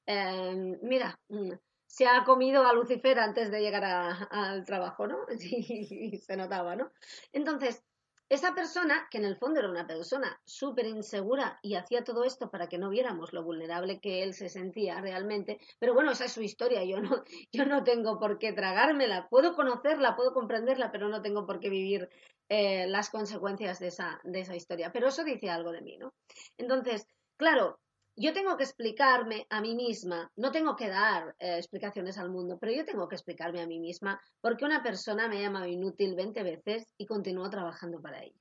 [0.05, 1.51] em, mira, mm,
[1.87, 3.83] se ha comido a Lucifer antes de llegar
[4.31, 5.19] al trabajo, ¿no?
[5.39, 6.91] Y se notaba, ¿no?
[7.33, 7.83] Entonces,
[8.29, 12.49] esa persona, que en el fondo era una persona súper insegura y hacía todo esto
[12.49, 16.31] para que no viéramos lo vulnerable que él se sentía realmente, pero bueno, esa es
[16.31, 21.09] su historia, yo no, yo no tengo por qué tragármela, puedo conocerla, puedo comprenderla, pero
[21.09, 22.09] no tengo por qué vivir
[22.47, 24.93] eh, las consecuencias de esa, de esa historia.
[24.93, 26.13] Pero eso dice algo de mí, ¿no?
[26.57, 27.81] Entonces, claro,
[28.15, 32.57] yo tengo que explicarme a mí misma, no tengo que dar eh, explicaciones al mundo,
[32.59, 35.67] pero yo tengo que explicarme a mí misma por qué una persona me ha llamado
[35.67, 38.39] inútil 20 veces y continúo trabajando para ella.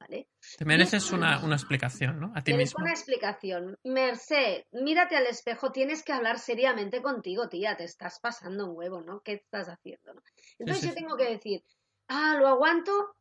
[0.00, 0.28] ¿Vale?
[0.58, 2.32] Te mereces una, explicación, ¿no?
[2.34, 2.82] A ti misma.
[2.82, 3.78] Una explicación.
[3.84, 9.00] Merced, mírate al espejo, tienes que hablar seriamente contigo, tía, te estás pasando un huevo,
[9.02, 9.20] ¿no?
[9.20, 10.12] ¿Qué estás haciendo?
[10.58, 11.64] Entonces yo tengo que decir,
[12.08, 13.14] ah, lo aguanto,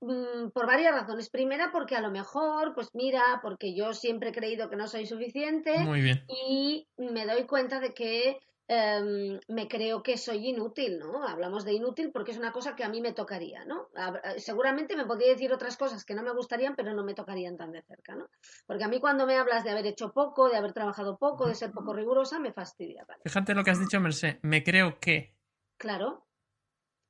[0.00, 1.30] Mm, por varias razones.
[1.30, 5.06] Primera, porque a lo mejor, pues mira, porque yo siempre he creído que no soy
[5.06, 5.78] suficiente.
[5.80, 6.24] Muy bien.
[6.28, 11.26] Y me doy cuenta de que em, me creo que soy inútil, ¿no?
[11.26, 13.88] Hablamos de inútil porque es una cosa que a mí me tocaría, ¿no?
[14.24, 17.56] Eh, seguramente me podría decir otras cosas que no me gustarían, pero no me tocarían
[17.56, 18.28] tan de cerca, ¿no?
[18.66, 21.54] Porque a mí cuando me hablas de haber hecho poco, de haber trabajado poco, de
[21.54, 23.06] ser poco rigurosa, me fastidia.
[23.24, 24.38] Fíjate lo que has dicho, Merced.
[24.42, 25.34] Me creo que.
[25.78, 26.25] Claro.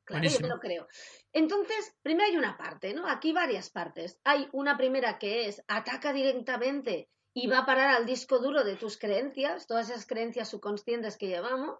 [0.06, 0.86] Claro, yo me lo creo.
[1.32, 3.08] Entonces, primero hay una parte, ¿no?
[3.08, 4.20] Aquí varias partes.
[4.24, 8.76] Hay una primera que es ataca directamente y va a parar al disco duro de
[8.76, 11.76] tus creencias, todas esas creencias subconscientes que llevamos.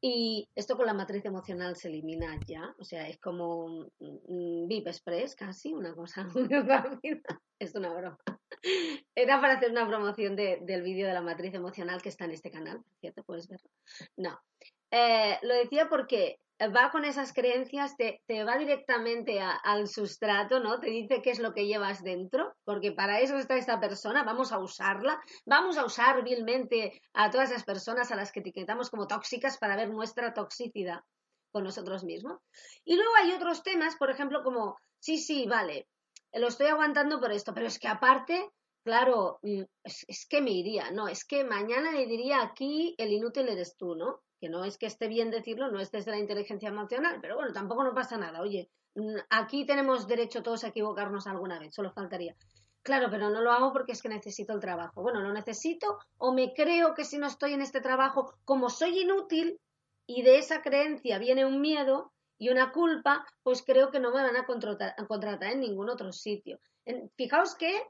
[0.00, 4.86] Y esto con la matriz emocional se elimina ya, o sea, es como un VIP
[4.86, 7.40] Express casi, una cosa muy rápida.
[7.58, 8.18] Es una broma.
[9.16, 12.50] Era para hacer una promoción del vídeo de la matriz emocional que está en este
[12.50, 13.24] canal, ¿cierto?
[13.24, 13.70] ¿Puedes verlo?
[14.16, 14.38] No.
[14.92, 16.38] Eh, lo decía porque
[16.74, 20.80] va con esas creencias, te, te va directamente al sustrato, ¿no?
[20.80, 24.52] Te dice qué es lo que llevas dentro, porque para eso está esta persona, vamos
[24.52, 29.06] a usarla, vamos a usar vilmente a todas esas personas a las que etiquetamos como
[29.06, 31.00] tóxicas para ver nuestra toxicidad
[31.52, 32.40] con nosotros mismos.
[32.84, 35.86] Y luego hay otros temas, por ejemplo, como, sí, sí, vale,
[36.32, 38.50] lo estoy aguantando por esto, pero es que aparte,
[38.84, 43.48] claro, mm, es, que me iría, no, es que mañana le diría aquí el inútil
[43.48, 44.22] eres tú, ¿no?
[44.40, 47.52] Que no es que esté bien decirlo, no es desde la inteligencia emocional, pero bueno,
[47.52, 48.40] tampoco no pasa nada.
[48.40, 52.36] Oye, mm, aquí tenemos derecho todos a equivocarnos alguna vez, solo faltaría.
[52.82, 55.02] Claro, pero no lo hago porque es que necesito el trabajo.
[55.02, 59.00] Bueno, lo necesito o me creo que si no estoy en este trabajo, como soy
[59.00, 59.60] inútil
[60.06, 64.22] y de esa creencia viene un miedo y una culpa, pues creo que no me
[64.22, 66.60] van a contratar, en ningún otro sitio.
[67.16, 67.82] fijaos que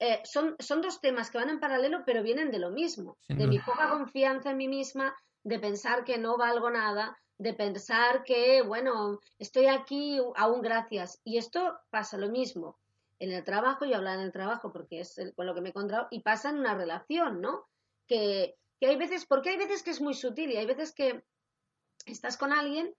[0.00, 3.46] eh, son, son dos temas que van en paralelo, pero vienen de lo mismo, de
[3.46, 5.14] mi poca confianza en mí misma,
[5.46, 11.20] de pensar que no valgo nada, de pensar que, bueno, estoy aquí aún gracias.
[11.22, 12.80] Y esto pasa lo mismo
[13.20, 15.70] en el trabajo, y hablar en el trabajo porque es con lo que me he
[15.70, 17.68] encontrado, y pasa en una relación, ¿no?
[18.08, 21.22] Que, que hay veces, porque hay veces que es muy sutil y hay veces que
[22.06, 22.92] estás con alguien,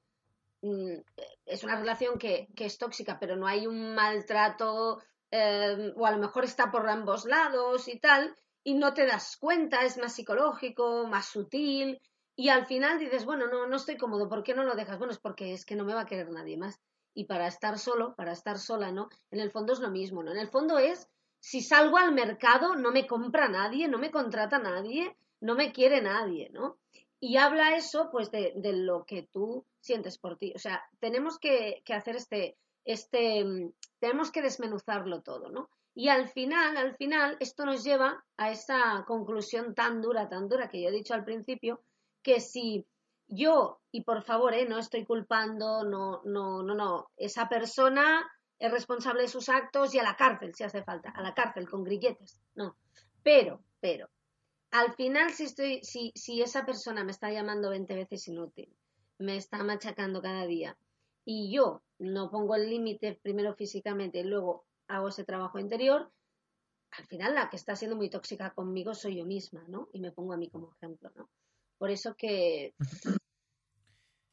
[0.62, 1.00] mm,
[1.46, 6.12] es una relación que, que es tóxica, pero no hay un maltrato, eh, o a
[6.12, 8.34] lo mejor está por ambos lados y tal,
[8.64, 12.02] y no te das cuenta, es más psicológico, más sutil,
[12.40, 15.00] Y al final dices, bueno, no, no estoy cómodo, ¿por qué no lo dejas?
[15.00, 16.80] Bueno, es porque es que no me va a querer nadie más.
[17.16, 19.10] Y para estar solo, para estar sola, ¿no?
[19.32, 20.32] En el fondo es lo mismo, ¿no?
[20.32, 24.60] En el fondo es, si salgo al mercado, no me compra nadie, no me contrata
[24.60, 26.78] nadie, no me quiere nadie, ¿no?
[27.20, 30.54] Y habla eso, pues, de, de lo que tú sientes por ti.
[30.56, 35.72] O sea, tenemos que, que hacer este, este, mm, tenemos que desmenuzarlo todo, ¿no?
[35.96, 40.70] Y al final, al final, esto nos lleva a esa conclusión tan dura, tan dura
[40.70, 41.82] que yo he dicho al principio,
[42.28, 42.86] que si
[43.30, 44.68] yo, y por favor, ¿eh?
[44.68, 50.00] no estoy culpando, no, no, no, no, esa persona es responsable de sus actos y
[50.00, 52.76] a la cárcel, si hace falta, a la cárcel con grilletes, no.
[53.24, 54.10] Pero, pero,
[54.72, 58.76] al final, si, estoy, si, si esa persona me está llamando 20 veces inútil,
[59.20, 60.78] me está machacando cada día,
[61.24, 66.12] y yo no pongo el límite primero físicamente y luego hago ese trabajo interior,
[66.92, 69.88] al final la que está siendo muy tóxica conmigo soy yo misma, ¿no?
[69.94, 71.30] Y me pongo a mí como ejemplo, ¿no?
[71.78, 72.74] Por eso que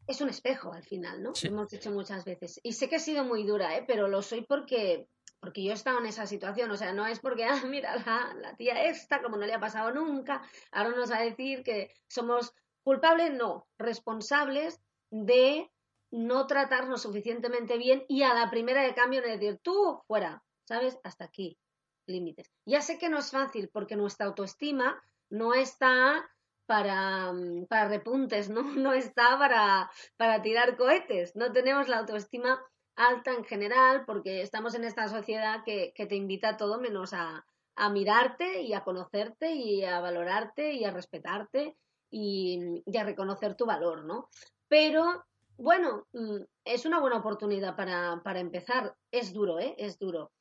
[0.07, 1.33] es un espejo al final, ¿no?
[1.43, 2.61] Hemos dicho muchas veces.
[2.63, 3.85] Y sé que he sido muy dura, ¿eh?
[3.87, 5.09] Pero lo soy porque,
[5.41, 6.71] porque yo he estado en esa situación.
[6.71, 9.61] O sea, no es porque, ah, mira, la, la tía esta, como no le ha
[9.61, 12.53] pasado nunca, ahora nos va a decir que somos
[12.83, 14.81] culpables, no, responsables
[15.11, 15.71] de
[16.11, 20.99] no tratarnos suficientemente bien y a la primera de cambio no decir, tú, fuera, ¿sabes?
[21.03, 21.59] Hasta aquí,
[22.07, 22.53] límites.
[22.67, 26.31] Ya sé que no es fácil porque nuestra autoestima no está
[26.67, 28.63] para, mm, para repuntes, ¿no?
[28.89, 31.37] No está para, para tirar cohetes.
[31.37, 32.61] No tenemos la autoestima
[32.97, 37.13] alta en general porque estamos en esta sociedad que, que te invita a todo menos
[37.13, 37.45] a,
[37.77, 41.77] a, mirarte y a conocerte y a valorarte y a respetarte
[42.11, 44.29] y, y a reconocer tu valor, ¿no?
[44.69, 45.25] Pero
[45.57, 48.97] bueno, mm, es una buena oportunidad para, para empezar.
[49.11, 49.75] Es duro, ¿eh?
[49.79, 50.33] Es duro.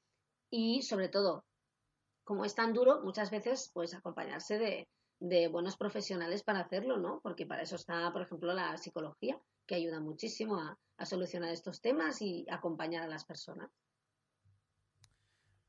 [0.49, 1.45] Y sobre todo,
[2.23, 4.87] como es tan duro, muchas veces, pues acompañarse de,
[5.23, 7.21] de buenos profesionales para hacerlo, ¿no?
[7.23, 12.21] Porque para eso está, por ejemplo, la psicología, que ayuda muchísimo a, solucionar estos temas
[12.21, 13.69] y acompañar a las personas.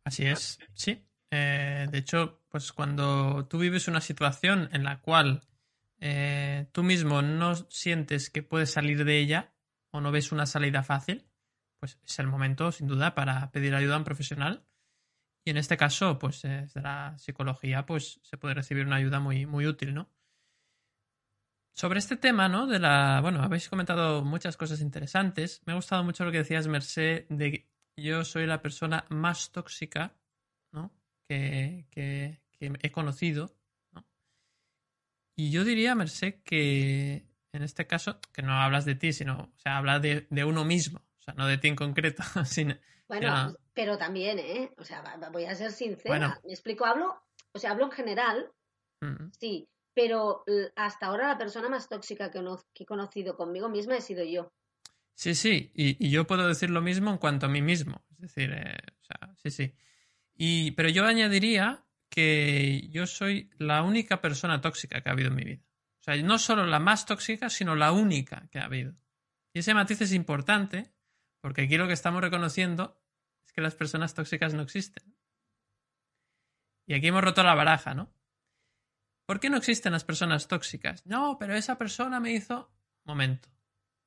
[0.04, 1.04] Así es, sí.
[1.30, 5.40] Eh, de hecho, pues cuando tú vives una situación en la cual
[5.98, 9.54] eh, tú mismo no sientes que puedes salir de ella
[9.90, 11.26] o no ves una salida fácil,
[11.80, 14.64] pues es el momento, sin duda, para pedir ayuda a un profesional
[15.44, 19.44] y en este caso, pues desde la psicología, pues se puede recibir una ayuda muy,
[19.44, 20.09] muy útil, ¿no?
[21.74, 22.66] Sobre este tema, ¿no?
[22.66, 23.20] De la.
[23.20, 25.61] Bueno, habéis comentado muchas cosas interesantes.
[25.66, 29.50] Me ha gustado mucho lo que decías, Merced, de que yo soy la persona más
[29.52, 30.16] tóxica,
[30.72, 30.92] ¿no?
[31.28, 33.54] Que, que, he conocido,
[33.92, 34.07] ¿no?
[35.37, 39.59] Y yo diría, Merced, que en este caso, que no hablas de ti, sino, o
[39.59, 42.76] sea, hablas de, de uno mismo, o sea, no de ti en concreto, sino,
[43.08, 44.72] bueno, pero también, ¿eh?
[44.78, 46.40] O sea, voy a ser sincera.
[46.44, 48.50] Me explico, hablo, o sea, hablo en general,
[49.00, 49.30] mm.
[49.38, 50.44] sí, pero
[50.76, 54.52] hasta ahora la persona más tóxica que, he conocido conmigo misma he sido yo.
[55.14, 58.04] Sí, sí, y, yo puedo decir lo mismo en cuanto a mí mismo.
[58.10, 59.74] Es decir, eh, o sea, sí, sí.
[60.34, 65.36] Y, pero yo añadiría que yo soy la única persona tóxica que ha habido en
[65.36, 65.62] mi vida.
[66.00, 68.94] O sea, no solo la más tóxica, sino la única que ha habido.
[69.52, 70.93] Y ese matiz es importante
[71.44, 72.98] porque aquí lo que estamos reconociendo
[73.44, 75.14] es que las personas tóxicas no existen.
[76.87, 78.11] Y aquí hemos roto la baraja, ¿no?
[79.26, 81.04] ¿Por qué no existen las personas tóxicas?
[81.04, 82.72] No, pero esa persona me hizo...
[83.04, 83.50] Momento,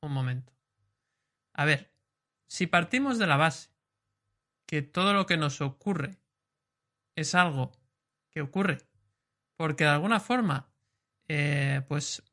[0.01, 0.51] un momento.
[1.53, 1.93] A ver,
[2.47, 3.69] si partimos de la base
[4.65, 6.17] que todo lo que nos ocurre
[7.15, 7.71] es algo
[8.31, 8.79] que ocurre
[9.55, 10.73] porque de alguna forma,
[11.27, 12.23] eh, pues,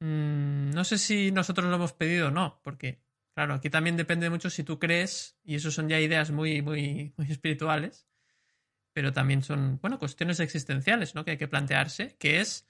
[0.00, 3.06] mm, no sé si nosotros lo hemos pedido o no, porque
[3.38, 7.14] Claro, aquí también depende mucho si tú crees, y eso son ya ideas muy, muy,
[7.16, 8.08] muy espirituales,
[8.92, 11.24] pero también son, bueno, cuestiones existenciales, ¿no?
[11.24, 12.66] Que hay que plantearse, que es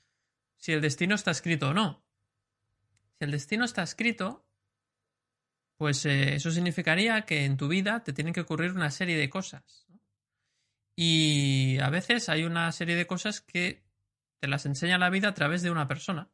[0.58, 2.04] si el destino está escrito o no.
[3.18, 4.46] Si el destino está escrito,
[5.78, 9.30] pues eh, eso significaría que en tu vida te tienen que ocurrir una serie de
[9.30, 9.86] cosas.
[10.94, 13.86] Y a veces hay una serie de cosas que
[14.38, 16.28] te las enseña la vida a través de una persona.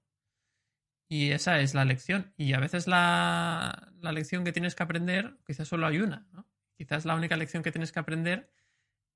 [1.08, 2.32] Y esa es la lección.
[2.36, 6.46] Y a veces la, lección que tienes que aprender, quizás solo hay una, ¿no?
[6.76, 8.52] Quizás la única lección que tienes que aprender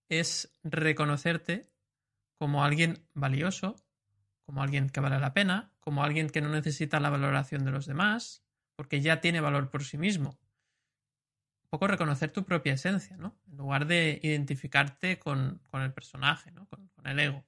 [0.08, 1.72] es reconocerte
[2.38, 3.76] como alguien valioso,
[4.46, 7.86] como alguien que vale la pena, como alguien que no necesita la valoración de los
[7.86, 8.44] demás,
[8.76, 10.38] porque ya tiene valor por sí mismo.
[11.64, 13.36] Un poco reconocer tu propia esencia, ¿no?
[13.46, 16.66] En lugar de identificarte con, el personaje, ¿no?
[16.68, 17.44] con el ego.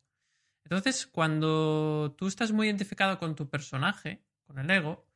[0.70, 5.06] Entonces, cuando tú estás muy identificado con tu personaje, con el ego,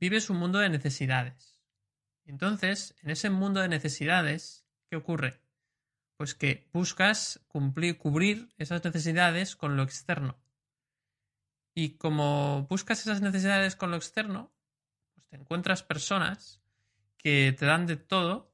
[0.00, 1.60] vives un mundo de necesidades.
[2.24, 5.42] Entonces, en ese mundo de necesidades, ¿qué ocurre?
[6.16, 10.38] Pues que buscas cumplir, cubrir esas necesidades con lo externo.
[11.74, 14.50] Y como buscas esas necesidades con lo externo,
[15.14, 16.62] pues te encuentras personas
[17.18, 18.50] que te dan de todo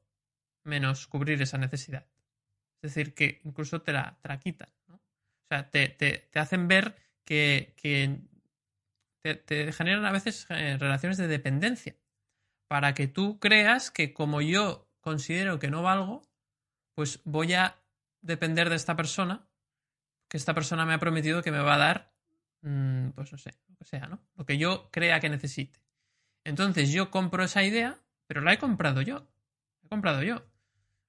[0.65, 2.05] menos cubrir esa necesidad.
[2.83, 4.71] Es decir, que incluso te la, te quitan.
[4.89, 4.97] ¿no?
[4.97, 8.25] O sea, te, te, te, hacen ver que, que
[9.25, 11.97] te, generan a veces eh, relaciones de dependencia
[12.69, 16.23] para que tú creas que como yo considero que no valgo,
[16.95, 17.83] pues voy a
[18.21, 19.49] depender de esta persona,
[20.29, 22.15] que esta persona me ha prometido que me va a dar,
[22.63, 24.21] mmm, pues no sé, lo que sea, ¿no?
[24.35, 25.81] Lo que yo crea que necesite.
[26.45, 29.27] Entonces yo compro esa idea, pero la he comprado yo.
[29.83, 30.47] He comprado yo.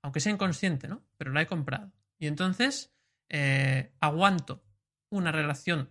[0.02, 1.04] Aunque sea inconsciente, ¿no?
[1.18, 1.92] Pero la he comprado.
[2.18, 2.94] Y entonces
[3.30, 4.64] eh, aguanto
[5.10, 5.90] una relación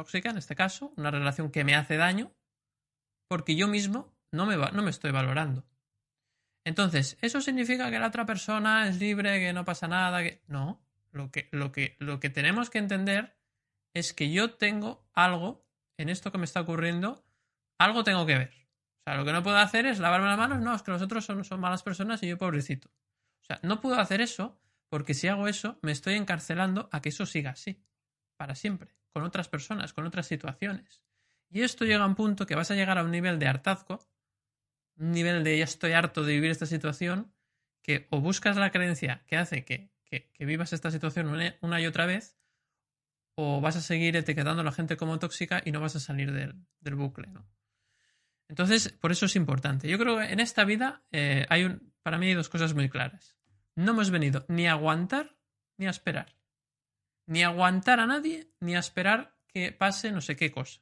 [0.00, 2.32] tóxica, en este caso, una relación que me hace daño,
[3.28, 5.66] porque yo mismo no me, va, no me estoy valorando.
[6.64, 10.22] Entonces, ¿eso significa que la otra persona es libre, que no pasa nada?
[10.22, 10.42] Que...
[10.46, 10.80] No,
[11.12, 13.36] lo que, lo, que, lo que tenemos que entender
[13.94, 15.66] es que yo tengo algo
[15.98, 17.22] en esto que me está ocurriendo,
[17.78, 18.52] algo tengo que ver.
[19.00, 21.02] O sea, lo que no puedo hacer es lavarme las manos, no, es que los
[21.02, 22.88] otros son, son malas personas y yo pobrecito.
[22.88, 24.58] O sea, no puedo hacer eso
[24.88, 27.82] porque si hago eso me estoy encarcelando a que eso siga así,
[28.36, 31.04] para siempre, con otras personas, con otras situaciones.
[31.50, 34.00] Y esto llega a un punto que vas a llegar a un nivel de hartazgo
[35.00, 37.32] un nivel de ya estoy harto de vivir esta situación,
[37.82, 41.86] que o buscas la creencia que hace que, que, que vivas esta situación una, y
[41.86, 42.36] otra vez,
[43.34, 46.32] o vas a seguir etiquetando a la gente como tóxica y no vas a salir
[46.32, 47.28] del, del bucle.
[47.28, 47.46] ¿no?
[48.48, 49.88] Entonces, por eso es importante.
[49.88, 52.90] Yo creo que en esta vida eh, hay un, para mí hay dos cosas muy
[52.90, 53.38] claras.
[53.74, 55.36] No hemos venido ni a aguantar
[55.78, 56.36] ni a esperar.
[57.30, 60.80] Ni aguantar a nadie, ni a esperar que pase no sé qué cosa.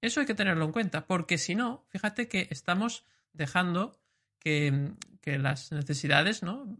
[0.00, 3.96] Eso hay que tenerlo en cuenta, porque si no, fíjate que estamos dejando
[4.40, 6.76] que, que las necesidades, ¿no?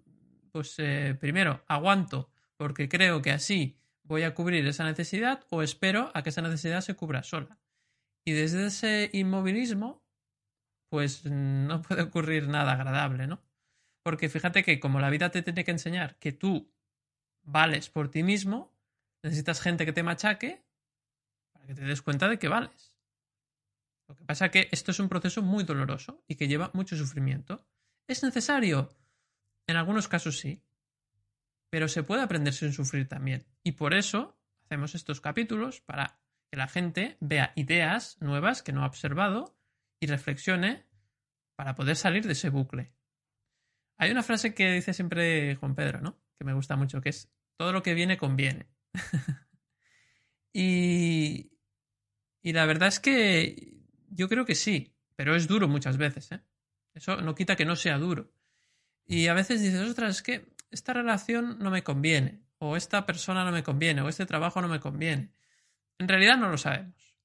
[0.51, 6.11] Pues eh, primero, aguanto porque creo que así voy a cubrir esa necesidad o espero
[6.15, 7.59] a que esa necesidad se cubra sola.
[8.25, 10.05] Y desde ese inmovilismo,
[10.89, 13.43] pues no puede ocurrir nada agradable, ¿no?
[14.03, 16.74] Porque fíjate que como la vida te tiene que enseñar que tú
[17.45, 18.73] vales por ti mismo,
[19.23, 20.65] necesitas gente que te machaque
[21.53, 22.95] para que te des cuenta de que vales.
[24.09, 26.97] Lo que pasa es que esto es un proceso muy doloroso y que lleva mucho
[26.97, 27.67] sufrimiento.
[28.07, 28.95] ¿Es necesario?
[29.67, 30.63] En algunos casos sí.
[31.71, 33.47] Pero se puede aprender sin sufrir también.
[33.63, 36.19] Y por eso hacemos estos capítulos para
[36.51, 39.57] que la gente vea ideas nuevas que no ha observado
[40.01, 40.87] y reflexione
[41.57, 42.93] para poder salir de ese bucle.
[43.97, 46.24] Hay una frase que dice siempre Juan Pedro, ¿no?
[46.39, 48.67] Que me gusta mucho, que es todo lo que viene conviene.
[50.53, 51.53] y,
[52.43, 53.75] y la verdad es que
[54.09, 56.33] yo creo que sí, pero es duro muchas veces.
[56.33, 56.41] ¿eh?
[56.95, 58.33] Eso no quita que no sea duro.
[59.07, 63.45] Y a veces dices, ostras, es que esta relación no me conviene, o esta persona
[63.45, 65.33] no me conviene, o este trabajo no me conviene.
[65.99, 67.17] En realidad no lo sabemos.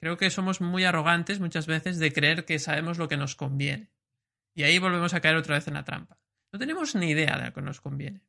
[0.00, 3.90] Creo que somos muy arrogantes muchas veces de creer que sabemos lo que nos conviene.
[4.54, 6.18] Y ahí volvemos a caer otra vez en la trampa.
[6.56, 8.22] No tenemos ni idea de lo que nos conviene.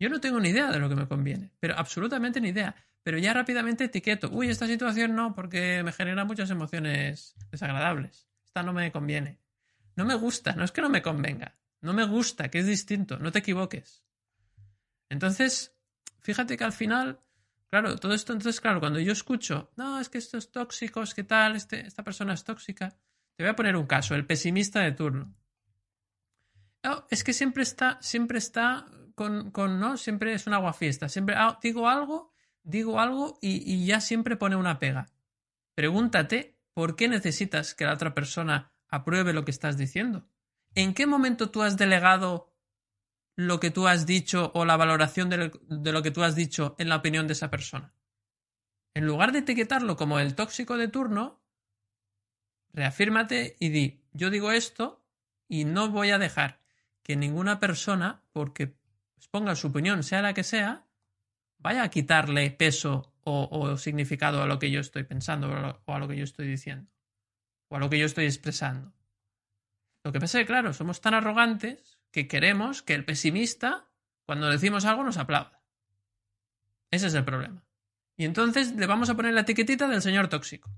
[0.00, 3.18] Yo no tengo ni idea de lo que me conviene, pero absolutamente ni idea pero
[3.18, 8.28] ya rápidamente etiqueto, uy, esta situación no, porque me genera muchas emociones desagradables.
[8.44, 9.40] Esta no me conviene.
[9.96, 11.56] No me gusta, no es que no me convenga.
[11.80, 14.04] No me gusta, que es distinto, no te equivoques.
[15.08, 15.74] Entonces,
[16.20, 17.20] fíjate que al final,
[17.68, 21.12] claro, todo esto, entonces, claro, cuando yo escucho, no, es que esto es tóxico, es
[21.12, 22.90] que tal, este, esta persona es tóxica,
[23.34, 25.34] te voy a poner un caso, el pesimista de turno.
[26.84, 29.96] Oh, es que siempre está, siempre está con, ¿no?
[29.96, 31.08] Siempre es un agua fiesta.
[31.08, 32.32] Siempre ah, digo algo
[32.64, 35.10] digo algo y, y ya siempre pone una pega.
[35.74, 40.28] Pregúntate por qué necesitas que la otra persona apruebe lo que estás diciendo.
[40.74, 42.54] ¿En qué momento tú has delegado
[43.36, 46.34] lo que tú has dicho o la valoración de lo, de lo, que tú has
[46.34, 47.94] dicho en la opinión de esa persona?
[48.94, 51.42] En lugar de etiquetarlo como el tóxico de turno,
[52.72, 55.04] reafírmate y di, yo digo esto
[55.48, 56.61] y no voy a dejar
[57.02, 58.76] que ninguna persona, porque
[59.30, 60.86] ponga su opinión, sea la que sea,
[61.58, 65.48] vaya a quitarle peso o, o, significado a lo que yo estoy pensando
[65.84, 66.90] o a lo que yo estoy diciendo
[67.72, 68.92] o a lo que yo estoy expresando.
[70.04, 73.88] Lo que pasa es que, claro, somos tan arrogantes que queremos que el pesimista,
[74.26, 75.62] cuando decimos algo, nos aplauda.
[76.90, 77.64] Ese es el problema.
[78.18, 80.70] Y entonces le vamos a poner la etiquetita del señor tóxico.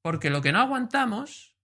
[0.00, 1.56] Porque lo que no aguantamos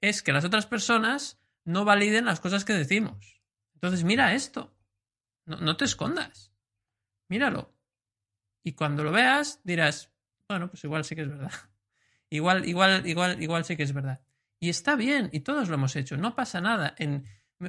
[0.00, 3.42] es que las otras personas no validen las cosas que decimos.
[3.74, 4.76] Entonces, mira esto.
[5.46, 6.50] No, no te escondas
[7.30, 7.74] míralo.
[8.62, 10.12] Y cuando lo veas dirás,
[10.46, 11.52] bueno, pues igual sí que es verdad.
[12.28, 14.20] igual, igual, igual, igual sí que es verdad.
[14.58, 16.94] Y está bien, y todos lo hemos hecho, no pasa nada.
[16.98, 17.24] En,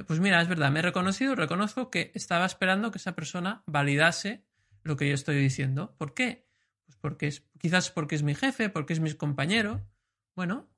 [0.06, 4.44] pues mira, es verdad, me he reconocido, reconozco que estaba esperando que esa persona validase
[4.82, 5.94] lo que yo estoy diciendo.
[5.96, 6.46] ¿Por qué?
[6.84, 9.80] Pues porque es, quizás porque es mi jefe, porque es mi compañero.
[10.34, 10.68] Bueno,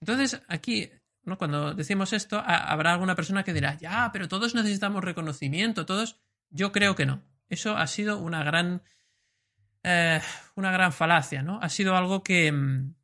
[0.00, 0.92] entonces aquí,
[1.24, 1.38] ¿no?
[1.38, 6.18] cuando decimos esto, habrá alguna persona que dirá, ya, pero todos necesitamos reconocimiento, todos.
[6.50, 7.22] Yo creo que no.
[7.48, 8.82] Eso ha sido una gran.
[9.82, 10.20] Eh,
[10.54, 11.58] una gran falacia, ¿no?
[11.60, 12.94] Ha sido algo que mm,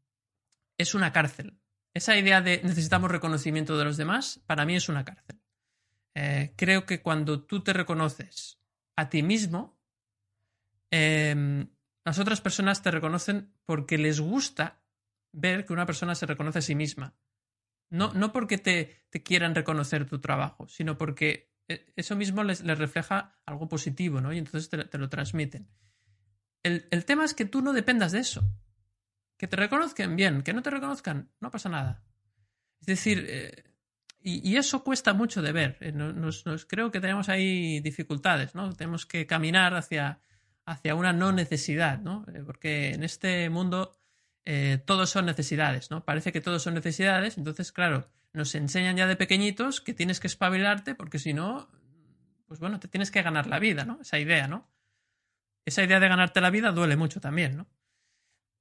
[0.79, 1.59] es una cárcel.
[1.93, 5.41] Esa idea de necesitamos reconocimiento de los demás, para mí es una cárcel.
[6.15, 8.59] Eh, creo que cuando tú te reconoces
[8.97, 9.79] a ti mismo,
[10.91, 11.69] em,
[12.05, 14.81] las otras personas te reconocen porque les gusta
[15.33, 17.15] ver que una persona se reconoce a sí misma.
[17.91, 23.39] No, no porque te, quieran reconocer tu trabajo, sino porque eh, eso mismo les, refleja
[23.45, 24.33] algo positivo, ¿no?
[24.33, 25.69] Y entonces te, lo transmiten.
[26.63, 28.43] El, el, tema es que tú no dependas de eso.
[29.37, 32.05] Que te reconozcan bien, que no te reconozcan, no pasa nada.
[32.81, 33.65] Es decir, eh,
[34.23, 35.77] y, eso cuesta mucho de ver.
[35.81, 38.73] Eh, nos, creo que tenemos ahí dificultades, ¿no?
[38.75, 40.21] Tenemos que caminar hacia,
[40.67, 42.27] hacia una no necesidad, ¿no?
[42.35, 43.93] Eh, porque en este mundo
[44.45, 46.05] eh, todos son necesidades, ¿no?
[46.05, 50.27] Parece que todos son necesidades, entonces, claro, nos enseñan ya de pequeñitos que tienes que
[50.27, 51.69] espabilarte porque si no,
[52.47, 54.01] pues bueno, te tienes que ganar la vida, ¿no?
[54.01, 54.71] Esa idea, ¿no?
[55.65, 57.69] Esa idea de ganarte la vida duele mucho también, ¿no?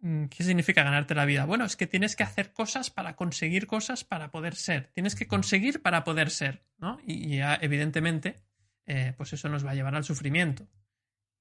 [0.01, 1.45] Mm, ¿Qué significa ganarte la vida?
[1.45, 4.91] Bueno, es que tienes que hacer cosas para conseguir cosas para poder ser.
[4.93, 6.99] Tienes que conseguir para poder ser, ¿no?
[7.05, 8.41] Y, evidentemente,
[8.85, 10.67] eh, pues eso nos va a llevar al sufrimiento.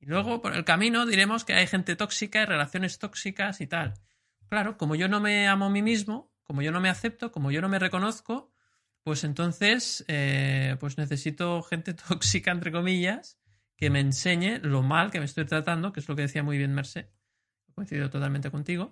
[0.00, 3.94] Y luego, por el camino, diremos que hay gente tóxica y relaciones tóxicas y tal.
[4.48, 7.50] Claro, como yo no me amo a mí mismo, como yo no me acepto, como
[7.50, 8.52] yo no me reconozco,
[9.02, 13.38] pues entonces, eh, pues necesito gente tóxica, entre comillas,
[13.76, 16.58] que me enseñe lo mal que me estoy tratando, que es lo que decía muy
[16.58, 17.06] bien Merced
[17.78, 18.90] coincido totalmente contigo.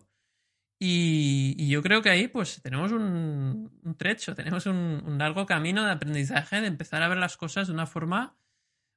[0.79, 6.61] Y, yo creo que ahí pues tenemos un, trecho, tenemos un, largo camino de aprendizaje,
[6.61, 8.37] de empezar a ver las cosas de una forma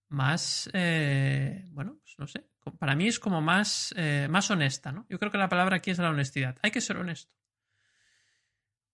[0.10, 2.46] más, eh, bueno, pues no sé,
[2.80, 5.06] para mí es como más, eh, más honesta, ¿no?
[5.08, 6.58] Yo creo que la palabra aquí es la honestidad.
[6.62, 7.32] Hay que ser honesto.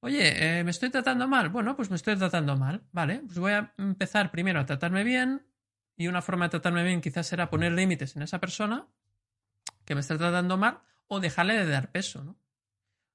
[0.01, 1.49] Oye, eh, ¿me estoy tratando mal?
[1.49, 3.21] Bueno, pues me estoy tratando mal, ¿vale?
[3.25, 5.47] Pues voy a empezar primero a tratarme bien
[5.95, 8.87] y una forma de tratarme bien quizás será poner límites en esa persona
[9.85, 12.37] que me está tratando mal o dejarle de dar peso, ¿no?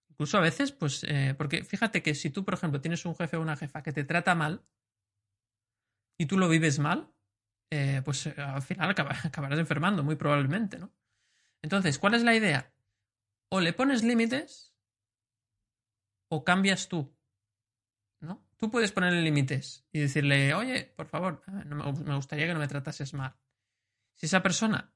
[0.08, 1.06] Incluso a veces, pues,
[1.38, 4.04] porque fíjate que si tú, por ejemplo, tienes un jefe o una jefa que te
[4.04, 4.62] trata mal
[6.18, 7.10] y tú lo vives mal,
[7.70, 8.90] eh, pues eh, al final
[9.24, 10.92] acabarás enfermando, muy probablemente, ¿no?
[11.62, 12.72] Entonces, ¿cuál es la idea?
[13.48, 14.74] O le pones límites
[16.28, 17.16] o cambias tú,
[18.20, 18.46] ¿no?
[18.56, 23.14] Tú puedes ponerle límites y decirle, oye, por favor, me gustaría que no me tratases
[23.14, 23.36] mal.
[24.16, 24.92] Si esa persona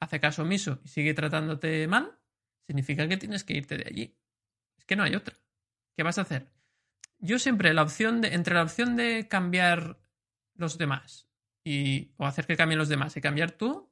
[0.00, 2.18] hace caso omiso y sigue tratándote mal,
[2.66, 4.18] significa que tienes que irte de allí.
[4.76, 5.36] Es que no hay otra.
[5.96, 6.50] ¿Qué vas a hacer?
[7.18, 10.00] Yo siempre la opción de, entre la opción de cambiar
[10.54, 11.29] los demás
[11.64, 13.90] y, o hacer que cambien los demás y cambiar tú,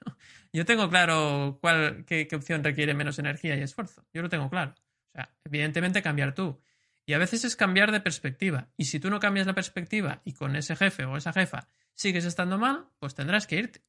[0.52, 4.06] yo tengo claro cuál, qué, qué opción requiere menos energía y esfuerzo.
[4.12, 4.74] Yo lo tengo claro.
[5.08, 6.60] O sea, evidentemente cambiar tú.
[7.06, 8.68] Y a veces es cambiar de perspectiva.
[8.76, 12.24] Y si tú no cambias la perspectiva y con ese jefe o esa jefa sigues
[12.24, 13.82] estando mal, pues tendrás que irte.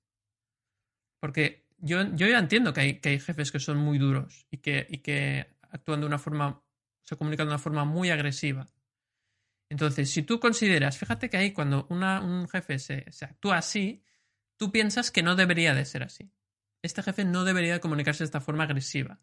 [1.20, 4.58] Porque yo, yo ya entiendo que hay, que hay jefes que son muy duros y
[4.58, 6.62] que, y que actúan de una forma,
[7.04, 8.68] se comunican de una forma muy agresiva.
[9.70, 14.04] Entonces, si tú consideras, fíjate que ahí cuando un jefe se, actúa así,
[14.58, 16.32] tú piensas que no debería de ser así.
[16.82, 19.20] Este jefe no debería de comunicarse de esta forma agresiva.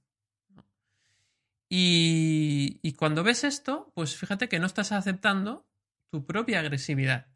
[1.68, 5.66] Y, y cuando ves esto, pues fíjate que no estás aceptando
[6.10, 7.28] tu propia agresividad.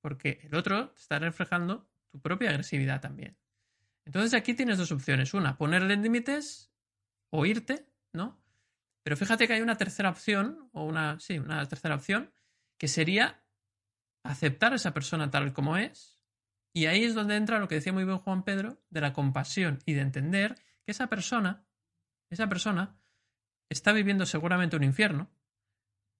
[0.00, 3.36] Porque el otro te está reflejando tu propia agresividad también.
[4.04, 5.34] Entonces aquí tienes dos opciones.
[5.34, 6.70] Una, ponerle límites
[7.30, 8.40] o irte, ¿no?
[9.08, 12.30] Pero fíjate que hay una tercera opción, o una, sí, una tercera opción,
[12.76, 13.42] que sería
[14.22, 16.20] aceptar a esa persona tal como es.
[16.74, 19.78] Y ahí es donde entra lo que decía muy bien Juan Pedro, de la compasión
[19.86, 21.66] y de entender que esa persona,
[22.28, 23.00] esa persona,
[23.70, 25.30] está viviendo seguramente un infierno.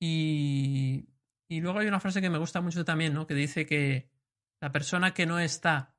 [0.01, 1.11] Y,
[1.47, 3.27] y luego hay una frase que me gusta mucho también, ¿no?
[3.27, 4.09] Que dice que
[4.63, 5.95] la persona que no está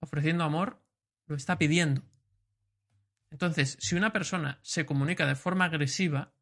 [0.00, 0.80] ofreciendo amor,
[1.26, 2.09] lo está pidiendo.
[3.30, 6.34] Entonces, si una persona se comunica de forma agresiva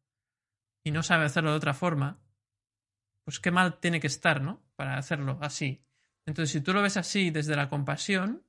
[0.83, 2.19] y no sabe hacerlo de otra forma,
[3.23, 4.63] pues qué mal tiene que estar, ¿no?
[4.75, 5.85] Para hacerlo así.
[6.25, 8.43] Entonces, si tú lo ves así desde la compasión,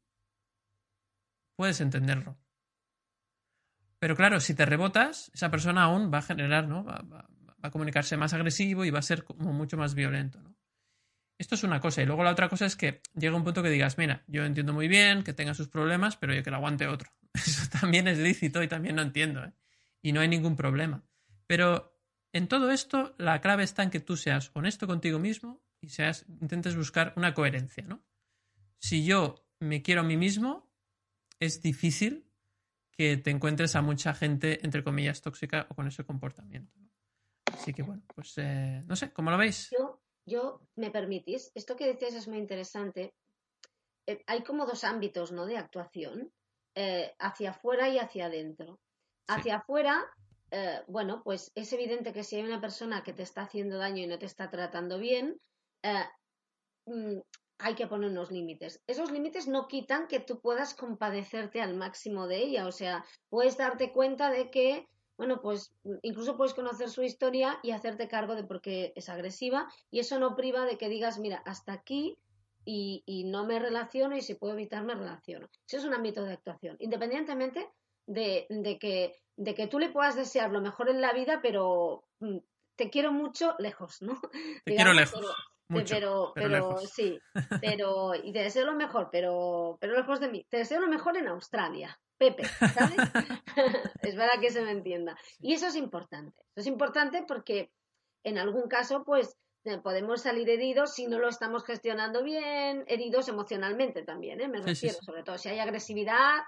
[1.57, 2.39] puedes entenderlo.
[3.99, 6.83] Pero claro, si te rebotas, esa persona aún va a generar, ¿no?
[6.85, 7.29] Va, va
[7.63, 10.57] a comunicarse más agresivo y va a ser como mucho más violento, ¿no?
[11.41, 12.03] Esto es una cosa.
[12.03, 14.75] Y luego la otra cosa es que llega un punto que digas, mira, yo entiendo
[14.75, 17.11] muy bien que tenga sus problemas, pero yo que lo aguante otro.
[17.35, 19.43] Eso también es lícito y también lo entiendo.
[19.43, 19.55] ¿eh?
[20.03, 21.03] Y no hay ningún problema.
[21.47, 21.99] Pero
[22.35, 26.27] en todo esto, la clave está en que tú seas honesto contigo mismo y seas,
[26.43, 28.05] intentes buscar una coherencia, ¿no?
[28.79, 30.71] Si yo me quiero a mí mismo,
[31.39, 32.31] es difícil
[32.93, 36.79] que te encuentres a mucha gente, entre comillas, tóxica o con ese comportamiento.
[37.47, 39.71] Así que bueno, pues eh, no sé, ¿cómo lo veis?
[39.71, 41.51] Yo, yo, ¿me permitís?
[41.55, 43.15] Esto que decías es muy interesante.
[44.07, 45.47] Eh, hay como dos ámbitos, ¿no?
[45.47, 46.33] De actuación,
[46.75, 48.81] eh, hacia afuera y hacia adentro.
[49.27, 50.05] Hacia afuera,
[50.89, 54.09] bueno, pues es evidente que si hay una persona que te está haciendo daño y
[54.09, 55.39] no te está tratando bien,
[56.87, 57.21] mm,
[57.61, 58.83] hay que poner unos límites.
[58.87, 63.57] Esos límites no quitan que tú puedas compadecerte al máximo de ella, o sea, puedes
[63.57, 64.89] darte cuenta de que,
[65.21, 69.69] bueno, pues incluso puedes conocer su historia y hacerte cargo de por qué es agresiva
[69.91, 72.17] y eso no priva de que digas, mira, hasta aquí
[72.65, 75.51] y, no me relaciono y si puedo evitar me relaciono.
[75.67, 77.69] Ese es un ámbito de actuación, independientemente
[78.07, 78.47] de,
[78.81, 82.39] que, de que tú le puedas desear lo mejor en la vida, pero mm,
[82.77, 84.19] te quiero mucho lejos, ¿no?
[84.65, 85.35] Te quiero lejos pero,
[86.35, 87.19] pero, sí,
[87.61, 90.47] pero, y te deseo lo mejor, pero, pero lejos de mí.
[90.49, 92.97] Te deseo lo mejor en Australia, Pepe, ¿sabes?
[94.03, 95.17] es verdad que se me entienda.
[95.39, 96.43] Y eso es importante.
[96.55, 97.71] Eso es importante porque
[98.25, 103.29] en algún caso, pues, eh, podemos salir heridos si no lo estamos gestionando bien, heridos
[103.29, 104.49] emocionalmente también, ¿eh?
[104.49, 106.41] Me refiero, sobre todo si hay agresividad,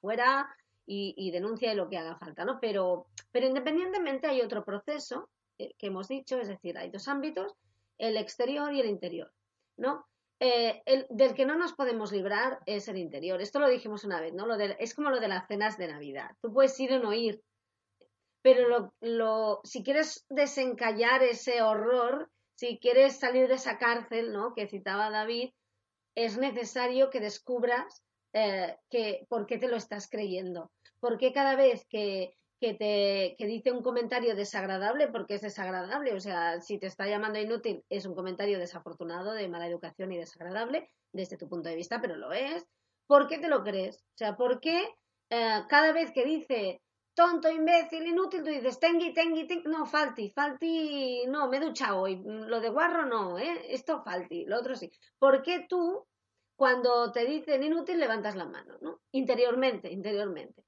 [0.00, 0.48] fuera
[0.86, 2.58] y, y, denuncia de lo que haga falta, ¿no?
[2.60, 7.54] Pero, pero independientemente hay otro proceso eh, que hemos dicho, es decir, hay dos ámbitos
[7.98, 9.32] el exterior y el interior,
[9.76, 10.06] ¿no?
[10.40, 13.40] Eh, el, del que no nos podemos librar es el interior.
[13.40, 14.46] Esto lo dijimos una vez, ¿no?
[14.46, 16.30] Lo es como lo de las cenas de Navidad.
[16.42, 17.40] Tú puedes ir o no ir,
[18.42, 24.54] pero lo, si quieres desencallar ese horror, si quieres salir de esa cárcel, ¿no?
[24.54, 25.50] Que citaba David,
[26.14, 30.70] es necesario que descubras eh, que, por qué te lo estás creyendo.
[31.00, 36.20] Porque cada vez que que te que dice un comentario desagradable porque es desagradable, o
[36.20, 40.90] sea, si te está llamando inútil es un comentario desafortunado, de mala educación y desagradable
[41.12, 42.64] desde tu punto de vista, pero lo es.
[43.06, 43.96] ¿Por qué te lo crees?
[44.14, 44.88] O sea, ¿por qué
[45.30, 46.80] eh, cada vez que dice
[47.14, 52.20] tonto, imbécil, inútil, tú dices tengui, tengui, no, falti, falti, no, me he duchado hoy,
[52.24, 53.66] lo de guarro no, ¿eh?
[53.68, 54.90] esto falti, lo otro sí.
[55.18, 56.06] ¿Por qué tú,
[56.56, 59.00] cuando te dicen inútil, levantas la mano, ¿no?
[59.12, 60.63] Interiormente, interiormente.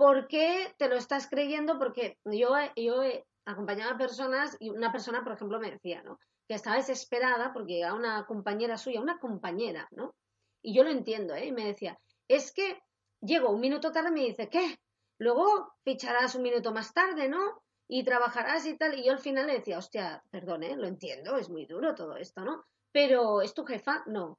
[0.00, 1.78] ¿Por qué te lo estás creyendo?
[1.78, 6.18] Porque yo, he acompañado a personas y una persona, por ejemplo, me decía, ¿no?
[6.48, 10.14] Que estaba desesperada porque llegaba una compañera suya, una compañera, ¿no?
[10.62, 11.48] Y yo lo entiendo, ¿eh?
[11.48, 12.80] Y me decía, es que
[13.20, 14.78] llego un minuto tarde y me dice, ¿qué?
[15.18, 17.62] Luego ficharás un minuto más tarde, ¿no?
[17.86, 18.98] Y trabajarás y tal.
[18.98, 20.76] Y yo al final le decía, hostia, perdón, ¿eh?
[20.78, 22.64] Lo entiendo, es muy duro todo esto, ¿no?
[22.90, 24.02] Pero ¿es tu jefa?
[24.06, 24.38] No.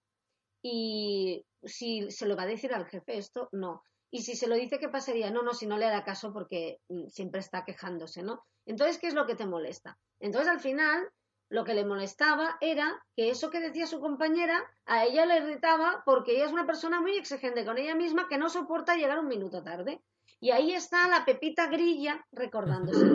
[0.64, 3.84] Y si se lo va a decir al jefe esto, no.
[4.12, 5.32] Y si se lo dice, ¿qué pasaría?
[5.32, 8.44] No, no, si no le da caso porque mm, siempre está quejándose, ¿no?
[8.66, 9.98] Entonces, ¿qué es lo que te molesta?
[10.20, 11.10] Entonces, al final,
[11.50, 16.04] lo que le molestaba era que eso que decía su compañera a ella le irritaba
[16.06, 19.28] porque ella es una persona muy exigente con ella misma que no soporta llegar un
[19.28, 20.02] minuto tarde.
[20.42, 23.06] Y ahí está la pepita grilla recordándose.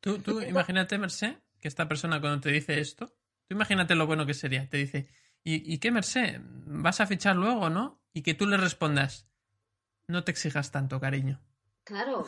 [0.00, 4.24] Tú, tú imagínate, Merced, que esta persona cuando te dice esto, tú imagínate lo bueno
[4.24, 4.68] que sería.
[4.68, 5.08] Te dice,
[5.42, 6.40] ¿y, ¿y qué, Merced?
[6.42, 8.00] ¿Vas a fichar luego, no?
[8.12, 9.26] Y que tú le respondas,
[10.08, 11.40] no te exijas tanto, cariño.
[11.84, 12.26] Claro.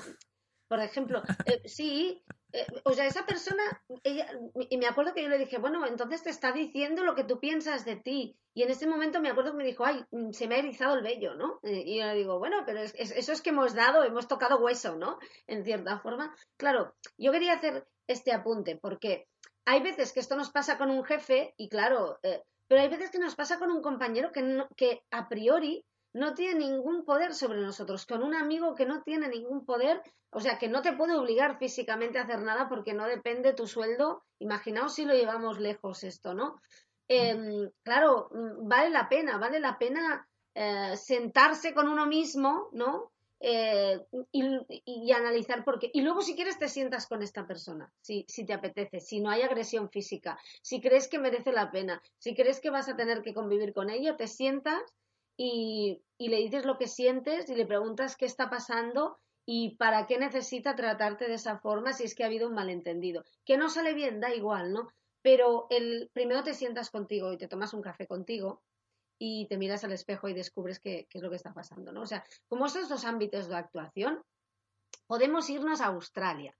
[0.68, 2.22] Por ejemplo, eh, sí,
[2.52, 3.62] eh, o sea, esa persona,
[4.04, 4.28] ella,
[4.68, 7.40] y me acuerdo que yo le dije, bueno, entonces te está diciendo lo que tú
[7.40, 8.38] piensas de ti.
[8.54, 10.96] Y en ese momento me acuerdo que me dijo, ay, mm, se me ha erizado
[10.96, 11.60] el vello, ¿no?
[11.62, 14.96] Eh, y yo le digo, bueno, pero eso es que hemos dado, hemos tocado hueso,
[14.96, 15.18] ¿no?
[15.46, 16.34] En cierta forma.
[16.56, 19.26] Claro, yo quería hacer este apunte porque
[19.64, 22.18] hay veces que esto nos pasa con un jefe y claro,
[22.66, 25.84] pero hay veces que nos pasa con un compañero que, que a priori
[26.18, 30.40] no tiene ningún poder sobre nosotros, con un amigo que no tiene ningún poder, o
[30.40, 34.24] sea, que no te puede obligar físicamente a hacer nada porque no depende tu sueldo.
[34.38, 36.60] Imaginaos si lo llevamos lejos esto, ¿no?
[37.08, 38.28] Em, claro,
[38.60, 43.12] vale la pena, vale la pena eh, sentarse con uno mismo, ¿no?
[43.40, 44.00] Eh,
[44.32, 45.90] y, analizar por qué.
[45.94, 49.30] Y luego, si quieres, te sientas con esta persona, si, si te apetece, si no
[49.30, 53.22] hay agresión física, si crees que merece la pena, si crees que vas a tener
[53.22, 54.82] que convivir con ella, te sientas
[55.38, 60.18] y, le dices lo que sientes y le preguntas qué está pasando y para qué
[60.18, 63.24] necesita tratarte de esa forma si es que ha habido un malentendido.
[63.46, 64.88] Que no sale bien, da igual, ¿no?
[65.22, 68.62] Pero el, primero te sientas contigo y te tomas un café contigo
[69.16, 72.02] y te miras al espejo y descubres qué, qué es lo que está pasando, ¿no?
[72.02, 74.22] O sea, como estos dos ámbitos de actuación,
[75.06, 76.54] podemos irnos a Australia,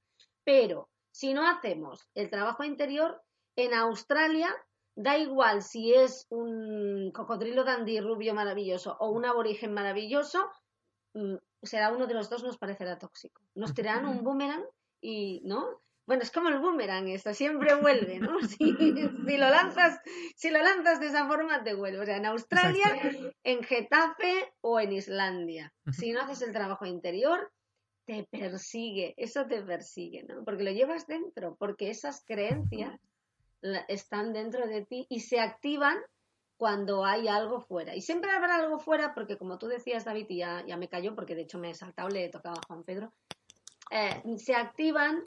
[0.45, 3.21] pero si no hacemos el trabajo interior,
[3.57, 4.55] en Australia
[4.99, 10.51] da igual si es un cocodrilo dandy rubio maravilloso o un aborigen maravilloso,
[11.15, 13.41] mm, será uno de los dos nos parecerá tóxico.
[13.55, 14.65] Nos tirarán un boomerang
[15.01, 15.81] y, ¿no?
[16.05, 18.39] Bueno, es como el boomerang, esto siempre vuelve, ¿no?
[19.29, 20.01] Si, lo lanzas,
[20.35, 22.01] si lo lanzas de esa forma, te vuelve.
[22.01, 23.01] O sea, en Australia,
[23.45, 25.73] en Getafe o en Islandia.
[25.93, 27.53] Si no haces el trabajo interior,
[28.05, 30.43] te persigue, eso te persigue, ¿no?
[30.45, 32.99] Porque lo llevas dentro, porque esas creencias
[33.89, 35.99] están dentro de ti y se activan
[36.59, 37.95] cuando hay algo fuera.
[37.95, 41.35] Y siempre habrá algo fuera, porque como tú decías, David, y ya, me cayó, porque
[41.35, 43.13] de hecho me he saltado, le he tocado a Juan Pedro,
[43.91, 45.23] eh, se activan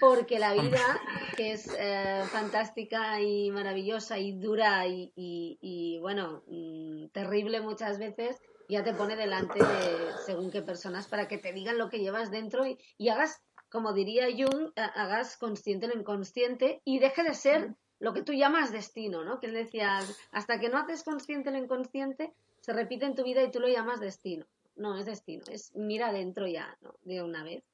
[0.00, 1.00] porque la vida,
[1.36, 8.82] que es eh, fantástica y maravillosa y dura y, bueno, mm, terrible muchas veces, ya
[8.82, 12.64] te pone delante de según qué personas para que te digan lo que llevas dentro
[12.66, 13.42] y, hagas,
[13.72, 18.70] como diría Jung, hagas consciente lo inconsciente y deje de ser lo que tú llamas
[18.70, 19.40] destino, ¿no?
[19.40, 19.98] Que él decía,
[20.30, 23.68] hasta que no haces consciente lo inconsciente, se repite en tu vida y tú lo
[23.68, 24.46] llamas destino.
[24.76, 26.94] No, es destino, es mira adentro ya, ¿no?
[27.02, 27.64] De una vez.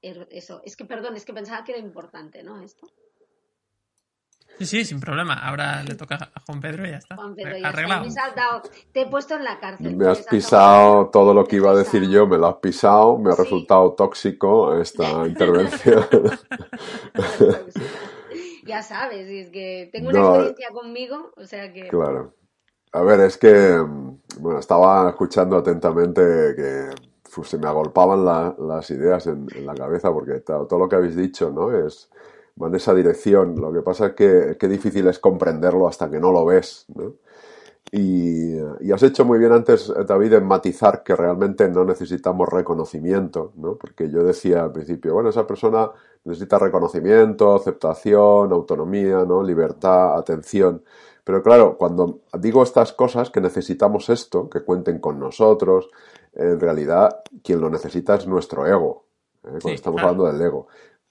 [0.00, 2.62] Eso, es que perdón, es que pensaba que era importante, ¿no?
[2.62, 2.86] Esto.
[4.58, 5.34] Sí, sí, sin problema.
[5.34, 7.16] Ahora le toca a Juan Pedro y ya está.
[7.16, 8.04] Juan Pedro, ya Arreglado.
[8.04, 8.62] Está.
[8.92, 9.96] Te he puesto en la cárcel.
[9.96, 13.32] Me has pisado todo lo que iba a decir yo, me lo has pisado, me
[13.32, 16.04] ha resultado tóxico esta intervención.
[18.66, 21.88] ya sabes, es que tengo una experiencia conmigo, o sea que...
[21.88, 22.34] Claro.
[22.92, 23.78] A ver, es que,
[24.40, 26.22] bueno, estaba escuchando atentamente
[26.56, 26.88] que
[27.44, 31.86] se me agolpaban las ideas en, la cabeza porque todo, lo que habéis dicho, ¿no?
[31.86, 32.10] Es,
[32.60, 33.56] va en esa dirección.
[33.60, 37.14] Lo que pasa es que, qué difícil es comprenderlo hasta que no lo ves, ¿no?
[37.90, 43.52] Y, y, has hecho muy bien antes, David, en matizar que realmente no necesitamos reconocimiento,
[43.56, 43.76] ¿no?
[43.76, 45.90] Porque yo decía al principio, bueno, esa persona
[46.24, 49.42] necesita reconocimiento, aceptación, autonomía, ¿no?
[49.42, 50.82] Libertad, atención.
[51.24, 55.90] Pero claro, cuando digo estas cosas, que necesitamos esto, que cuenten con nosotros,
[56.32, 59.04] en realidad quien lo necesita es nuestro ego,
[59.44, 59.58] ¿eh?
[59.60, 60.68] cuando estamos hablando del ego.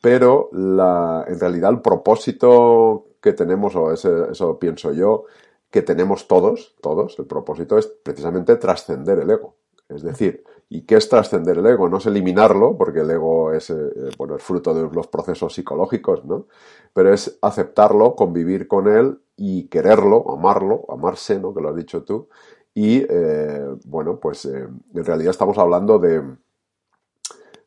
[0.08, 5.26] Pero en realidad el propósito que tenemos, o eso pienso yo,
[5.70, 9.55] que tenemos todos, todos, el propósito es precisamente trascender el ego.
[9.89, 11.89] Es decir, ¿y qué es trascender el ego?
[11.89, 13.76] No es eliminarlo, porque el ego es, eh,
[14.18, 16.45] bueno, es fruto de los procesos psicológicos, ¿no?
[16.93, 21.53] Pero es aceptarlo, convivir con él y quererlo, amarlo, amarse, ¿no?
[21.53, 22.30] Que lo has dicho tú,
[22.74, 26.24] y eh, bueno, pues eh, en realidad estamos hablando de,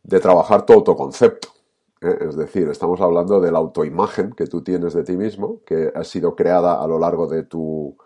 [0.04, 1.59] de trabajar tu autoconcepto.
[2.00, 2.18] ¿Eh?
[2.20, 6.04] Es decir, estamos hablando de la autoimagen que tú tienes de ti mismo, que ha
[6.04, 7.96] sido creada a lo largo de tu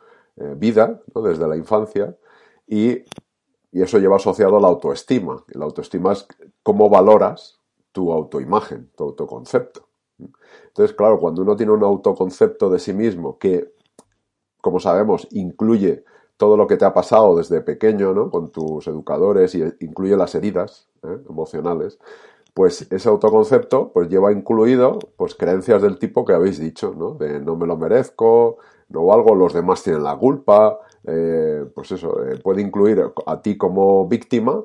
[0.56, 2.16] vida, desde la infancia,
[2.66, 3.04] y,
[3.72, 5.44] eso lleva asociado a la autoestima.
[5.48, 6.28] la autoestima es
[6.62, 9.88] cómo valoras tu autoimagen, tu autoconcepto.
[10.18, 13.72] Entonces, claro, cuando uno tiene un autoconcepto de sí mismo que,
[14.60, 16.04] como sabemos, incluye
[16.36, 18.30] todo lo que te ha pasado desde pequeño, ¿no?
[18.30, 21.18] Con tus educadores y incluye las heridas ¿eh?
[21.28, 21.98] emocionales,
[22.54, 27.14] pues ese autoconcepto pues lleva incluido pues creencias del tipo que habéis dicho, ¿no?
[27.14, 32.24] De no me lo merezco, no algo, los demás tienen la culpa, eh, pues eso,
[32.24, 34.62] eh, puede incluir a ti como víctima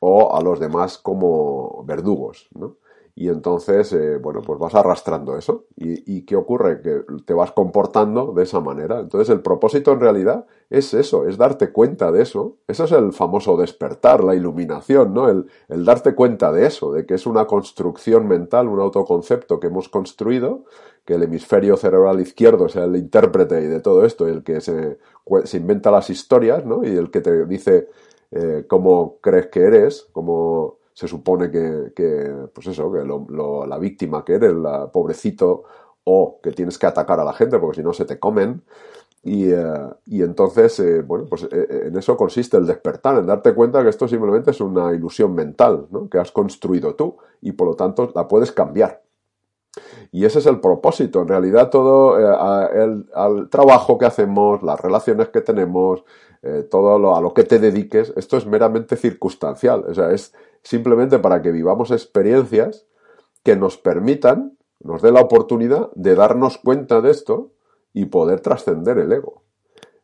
[0.00, 2.76] o a los demás como verdugos, ¿no?
[3.14, 5.66] Y entonces, eh, bueno, pues vas arrastrando eso.
[5.76, 6.80] ¿Y, ¿Y, qué ocurre?
[6.80, 9.00] Que te vas comportando de esa manera.
[9.00, 12.56] Entonces el propósito en realidad es eso, es darte cuenta de eso.
[12.66, 15.28] Ese es el famoso despertar, la iluminación, ¿no?
[15.28, 19.66] El, el darte cuenta de eso, de que es una construcción mental, un autoconcepto que
[19.66, 20.64] hemos construido,
[21.04, 24.98] que el hemisferio cerebral izquierdo sea el intérprete y de todo esto, el que se,
[25.44, 26.82] se inventa las historias, ¿no?
[26.82, 27.88] Y el que te dice
[28.30, 34.24] eh, cómo crees que eres, cómo se supone que, pues eso, que lo, la víctima
[34.24, 35.64] que eres, la pobrecito,
[36.04, 38.62] o que tienes que atacar a la gente porque si no se te comen.
[39.24, 39.64] Y, eh,
[40.06, 43.88] y entonces, eh, bueno, pues eh, en eso consiste el despertar, en darte cuenta que
[43.88, 45.86] esto simplemente es una ilusión mental.
[46.10, 49.02] Que has construido tú y por lo tanto la puedes cambiar.
[50.10, 51.22] Y ese es el propósito.
[51.22, 56.04] En realidad, todo el, el, trabajo que hacemos, las relaciones que tenemos,
[56.70, 59.84] todo lo, a lo que te dediques, esto es meramente circunstancial.
[59.88, 62.86] O sea, es, simplemente para que vivamos experiencias
[63.42, 67.52] que nos permitan, nos dé la oportunidad de darnos cuenta de esto
[67.92, 69.42] y poder trascender el ego.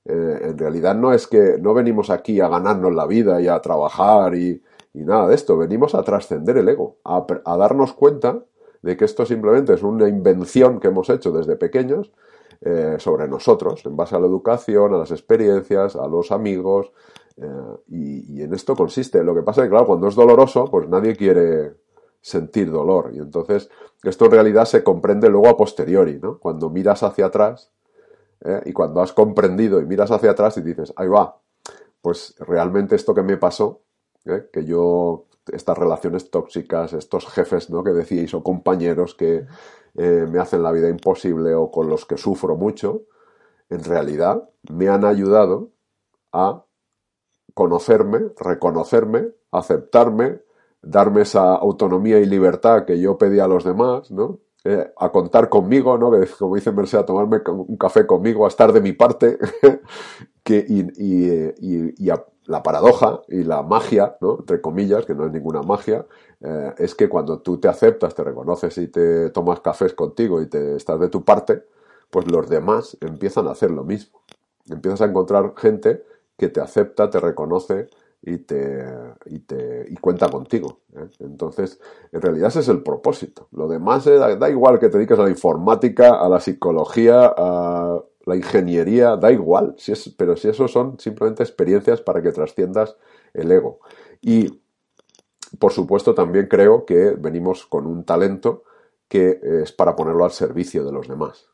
[0.05, 3.61] Eh, en realidad no es que no venimos aquí a ganarnos la vida y a
[3.61, 4.63] trabajar y,
[4.95, 7.25] nada de esto, venimos a trascender el ego, a,
[7.57, 8.43] darnos cuenta
[8.83, 12.13] de que esto simplemente es una invención que hemos hecho desde pequeños
[12.61, 16.93] eh, sobre nosotros, en base a la educación, a las experiencias, a los amigos,
[17.37, 17.47] eh,
[17.89, 19.23] y, en esto consiste.
[19.23, 21.75] Lo que pasa es que, claro, cuando es doloroso, pues nadie quiere
[22.21, 23.13] sentir dolor.
[23.15, 23.71] Y entonces,
[24.03, 26.39] esto en realidad se comprende luego a posteriori, ¿no?
[26.39, 27.71] Cuando miras hacia atrás
[28.45, 28.63] ¿eh?
[28.67, 31.39] y cuando has comprendido y miras hacia atrás y dices, ahí va,
[32.01, 33.83] pues realmente esto que me pasó,
[34.25, 37.83] que yo estas relaciones tóxicas, estos jefes, ¿no?
[37.85, 39.47] Que decíais, o compañeros que
[39.95, 43.03] eh, me hacen la vida imposible o con los que sufro mucho,
[43.69, 45.71] en realidad me han ayudado
[46.33, 46.65] a
[47.55, 50.41] conocerme, reconocerme, aceptarme,
[50.83, 54.39] darme esa autonomía y libertad que yo pedí a los demás, ¿no?
[54.65, 56.11] Eh, a contar conmigo, ¿no?
[56.11, 59.39] Que, como dice Merced, a tomarme un café conmigo, a estar de mi parte,
[60.43, 62.11] que, y,
[62.49, 64.39] la paradoja y la magia, ¿no?
[64.41, 66.07] Entre comillas, que no es ninguna magia,
[66.41, 70.47] eh, es que cuando tú te aceptas, te reconoces y te tomas cafés contigo y
[70.47, 71.63] te estás de tu parte,
[72.11, 74.23] pues los demás empiezan a hacer lo mismo.
[74.71, 76.05] Empiezas a encontrar gente
[76.39, 77.89] que te acepta, te reconoce
[78.23, 78.83] y te,
[79.27, 80.81] y te y cuenta contigo.
[80.97, 81.07] ¿eh?
[81.21, 81.79] Entonces,
[82.13, 83.49] en realidad ese es el propósito.
[83.53, 88.37] Lo demás da, igual que te dediques a la informática, a la psicología, a la
[88.37, 89.77] ingeniería, da igual.
[90.17, 92.97] Pero si eso son simplemente experiencias para que trasciendas
[93.35, 93.81] el ego.
[94.21, 94.61] Y,
[95.59, 98.65] por supuesto, también creo que venimos con un talento
[99.09, 101.49] que es para ponerlo al servicio de los demás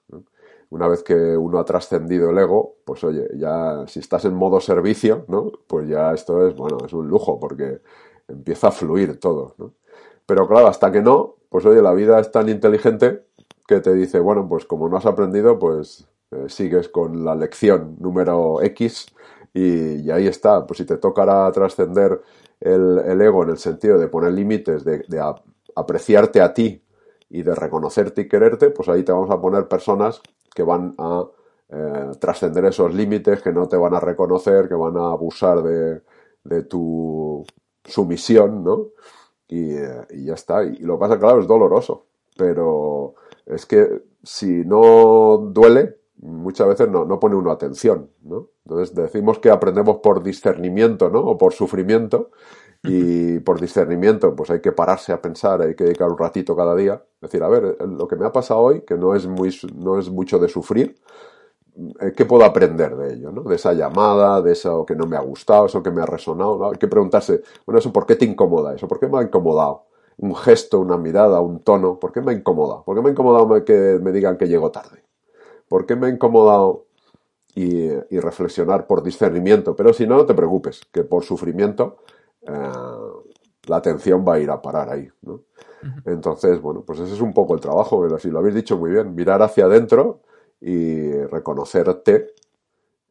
[0.75, 4.61] una vez que uno ha trascendido el ego, pues oye, ya si estás en modo
[4.61, 5.53] servicio, ¿no?
[5.69, 7.81] Pues ya esto es, bueno, es un lujo porque
[8.27, 9.75] empieza a fluir todo, ¿no?
[10.27, 13.25] Pero claro, hasta que no, pues oye, la vida es tan inteligente
[13.69, 17.97] que te dice, bueno, pues como no has aprendido, pues eh, sigues con la lección
[18.01, 19.07] número X
[19.53, 20.67] y, ahí está.
[20.67, 22.21] Pues si te tocará trascender
[22.61, 25.05] el, ego en el sentido de poner límites, de,
[25.77, 26.83] apreciarte a ti
[27.31, 30.21] y de reconocerte y quererte, pues ahí te vamos a poner personas
[30.55, 31.25] que van a
[31.71, 36.63] eh, trascender esos límites, que no te van a reconocer, que van a abusar de,
[36.65, 37.45] tu
[37.85, 38.89] sumisión, ¿no?
[39.49, 40.65] Y, ya está.
[40.65, 42.07] Y lo que pasa, claro, es doloroso,
[42.37, 43.15] pero
[43.47, 48.49] es que si no duele, muchas veces no, no pone uno atención, ¿no?
[48.65, 51.21] Entonces decimos que aprendemos por discernimiento, ¿no?
[51.21, 52.31] O por sufrimiento,
[52.87, 56.75] y por discernimiento, pues hay que pararse a pensar, hay que dedicar un ratito cada
[56.75, 57.03] día.
[57.21, 60.11] Decir, a ver, lo que me ha pasado hoy, que no es, muy, no es
[60.11, 61.01] mucho de sufrir,
[62.01, 63.33] eh, ¿qué puedo aprender de ello?
[63.33, 63.43] ¿no?
[63.43, 66.59] De esa llamada, de eso que no me ha gustado, eso que me ha resonado.
[66.59, 66.71] ¿no?
[66.71, 68.87] Hay que preguntarse, bueno, eso, ¿por qué te incomoda eso?
[68.87, 69.87] ¿Por qué me ha incomodado?
[70.19, 72.85] Un gesto, una mirada, un tono, ¿por qué me ha incomodado?
[72.85, 75.04] ¿Por qué me ha incomodado que me digan que llego tarde?
[75.75, 76.87] ¿Por qué me ha incomodado
[77.53, 79.75] y, y reflexionar por discernimiento?
[79.75, 81.97] Pero si no, no te preocupes, que por sufrimiento
[82.43, 82.53] eh,
[83.67, 85.09] la atención va a ir a parar ahí.
[85.23, 85.41] ¿no?
[86.05, 88.93] Entonces, bueno, pues ese es un poco el trabajo, pero si lo habéis dicho muy
[88.93, 90.21] bien, mirar hacia adentro
[90.61, 92.35] y reconocerte,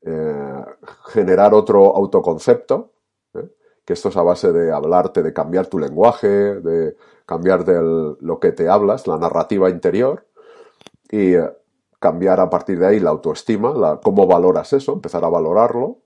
[0.03, 0.65] eh,
[1.07, 2.93] generar otro autoconcepto,
[3.33, 3.49] ¿eh?
[3.83, 6.95] que esto es a base de hablarte, de cambiar tu lenguaje, de
[7.25, 10.25] cambiar del, lo que te hablas, la narrativa interior,
[11.11, 11.35] y
[12.03, 16.01] cambiar a partir de ahí la autoestima, la, cómo valoras eso, empezar a valorarlo,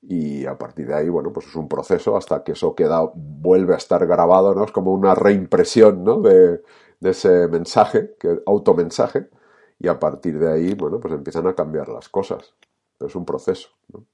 [0.00, 3.74] y a partir de ahí, bueno, pues es un proceso hasta que eso queda, vuelve
[3.74, 4.64] a estar grabado, ¿no?
[4.64, 6.22] Es como una reimpresión, ¿no?
[6.22, 6.62] De,
[7.02, 9.28] ese mensaje, que automensaje,
[9.78, 12.54] y a partir de ahí, bueno, pues empiezan a cambiar las cosas.
[12.98, 14.06] Es un proceso, ¿no?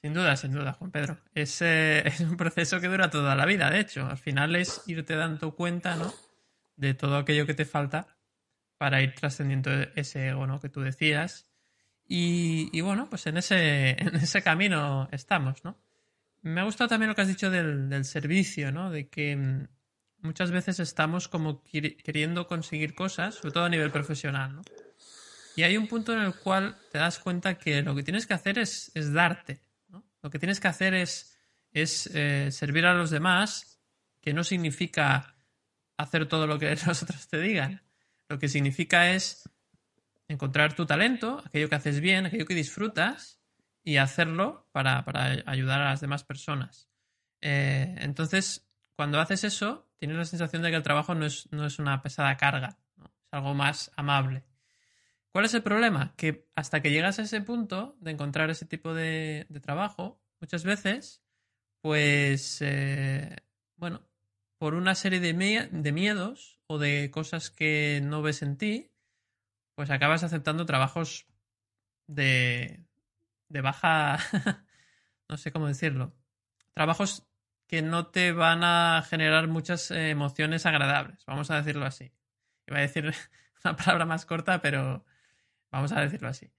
[0.00, 1.18] Sin duda, sin duda, Juan Pedro.
[1.34, 4.06] Es, es un proceso que dura toda la vida, de hecho.
[4.06, 6.10] Al final es irte dando cuenta, ¿no?
[6.76, 8.13] De todo aquello que te falta
[8.78, 10.60] para ir trascendiendo ese ego, ¿no?
[10.60, 11.46] Que tú decías
[12.06, 15.78] y, bueno, pues en ese, en ese camino estamos, ¿no?
[16.42, 18.90] Me ha gustado también lo que has dicho del, servicio, ¿no?
[18.90, 19.68] De que mm,
[20.18, 24.62] muchas veces estamos como queriendo conseguir cosas, sobre todo a nivel profesional, ¿no?
[25.56, 28.34] Y hay un punto en el cual te das cuenta que lo que tienes que
[28.34, 30.04] hacer es, es darte, ¿no?
[30.20, 31.38] Lo que tienes que hacer es,
[31.72, 33.80] es eh, servir a los demás,
[34.20, 35.36] que no significa
[35.96, 37.82] hacer todo lo que los otros te digan.
[38.34, 39.48] Lo que significa es
[40.26, 43.40] encontrar tu talento, aquello que haces bien, aquello que disfrutas
[43.84, 45.04] y hacerlo para,
[45.46, 46.90] ayudar a las demás personas.
[47.42, 51.64] Eh, entonces, cuando haces eso, tienes la sensación de que el trabajo no es, no
[51.64, 54.42] es una pesada carga, es algo más amable.
[55.30, 56.16] ¿Cuál es el problema?
[56.16, 61.22] Que hasta que llegas a ese punto de encontrar ese tipo de, trabajo, muchas veces,
[61.82, 63.36] pues, eh,
[63.76, 64.04] bueno,
[64.64, 65.34] por una serie de,
[65.92, 68.90] miedos o de cosas que no ves en ti,
[69.74, 71.26] pues acabas aceptando trabajos
[72.06, 72.82] de,
[73.50, 74.16] de baja,
[75.28, 76.14] no sé cómo decirlo,
[76.72, 77.26] trabajos
[77.66, 82.14] que no te van a generar muchas emociones agradables, vamos a decirlo así.
[82.66, 83.12] Iba a decir
[83.66, 85.04] una palabra más corta, pero
[85.72, 86.50] vamos a decirlo así.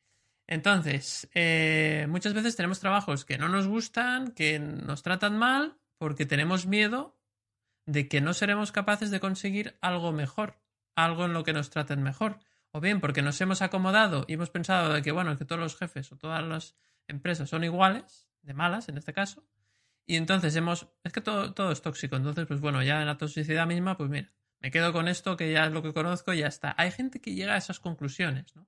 [0.46, 6.28] Entonces, eh, muchas veces tenemos trabajos que no nos gustan, que nos tratan mal, porque
[6.28, 7.15] tenemos miedo
[7.86, 10.60] de que no seremos capaces de conseguir algo mejor,
[10.96, 12.40] algo en lo que nos traten mejor
[12.76, 15.78] o bien porque nos hemos acomodado y hemos pensado de que, bueno, que todos los
[15.78, 16.76] jefes o todas las
[17.08, 19.48] empresas son iguales, de malas en este caso,
[20.06, 23.18] Y entonces hemos, es que todo, todo es tóxico, entonces pues bueno, ya en la
[23.18, 26.40] toxicidad misma, pues mira, me quedo con esto que ya es lo que conozco y
[26.40, 26.76] ya está.
[26.78, 28.68] Hay gente que llega a esas conclusiones, ¿no?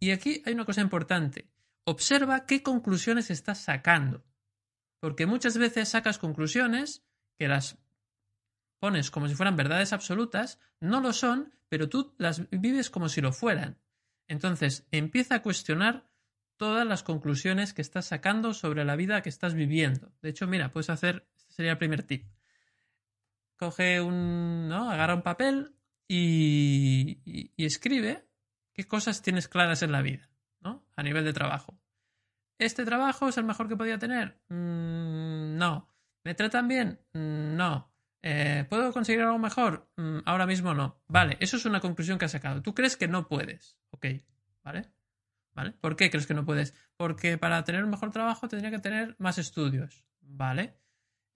[0.00, 1.50] Y aquí hay una cosa importante.
[1.84, 4.24] Observa qué conclusiones estás sacando.
[5.00, 7.04] Porque muchas veces sacas conclusiones
[7.36, 7.78] que las
[8.78, 13.20] pones como si fueran verdades absolutas, no lo son, pero tú las vives como si
[13.20, 13.78] lo fueran.
[14.28, 16.08] Entonces, empieza a cuestionar
[16.56, 20.12] todas las conclusiones que estás sacando sobre la vida que estás viviendo.
[20.22, 22.26] De hecho, mira, puedes hacer, este sería el primer tip.
[23.56, 24.90] Coge un, ¿no?
[24.90, 25.74] Agarra un papel
[26.08, 28.28] y, escribe
[28.72, 30.84] qué cosas tienes claras en la vida, ¿no?
[30.96, 31.78] A nivel de trabajo.
[32.58, 34.40] ¿Este trabajo es el mejor que podía tener?
[34.48, 35.88] Mm, no.
[36.24, 37.00] ¿Me tratan bien?
[37.12, 37.93] Mm, no.
[38.26, 39.86] Eh, ¿Puedo conseguir algo mejor?
[39.96, 40.98] Mm, ahora mismo no.
[41.08, 42.62] Vale, eso es una conclusión que has sacado.
[42.62, 43.76] Tú crees que no puedes.
[43.90, 44.06] Ok,
[44.62, 44.90] ¿vale?
[45.52, 45.72] ¿Vale?
[45.72, 46.72] ¿Por qué crees que no puedes?
[46.96, 50.06] Porque para tener un mejor trabajo tendría que tener más estudios.
[50.22, 50.74] ¿Vale?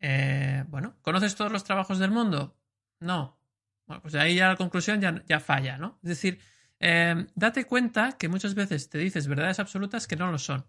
[0.01, 2.59] Eh, bueno, ¿conoces todos los trabajos del mundo?
[3.01, 3.39] No.
[3.87, 5.99] Bueno, pues ahí ya la conclusión ya, ya falla, ¿no?
[6.03, 6.41] Es decir,
[6.81, 10.65] eh, date cuenta que muchas veces te dices verdades absolutas que no lo son.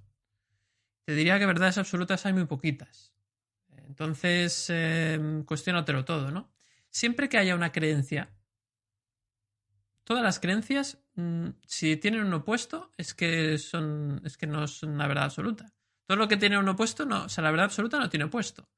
[1.05, 3.13] Te diría que verdades absolutas hay muy poquitas.
[3.89, 6.49] Entonces, eh, cuestionatelo todo, ¿no?
[6.89, 8.29] Siempre que haya una creencia,
[10.05, 14.21] todas las creencias Mm, si tienen un opuesto, es que son.
[14.23, 15.73] es que no es una verdad absoluta.
[16.05, 18.69] Todo lo que tiene un opuesto, no, o sea, la verdad absoluta no tiene opuesto.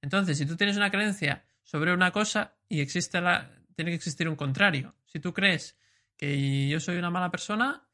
[0.00, 3.50] Entonces, si tú tienes una creencia sobre una cosa y existe la.
[3.74, 4.94] tiene que existir un contrario.
[5.06, 5.76] Si tú crees
[6.16, 7.88] que yo soy una mala persona,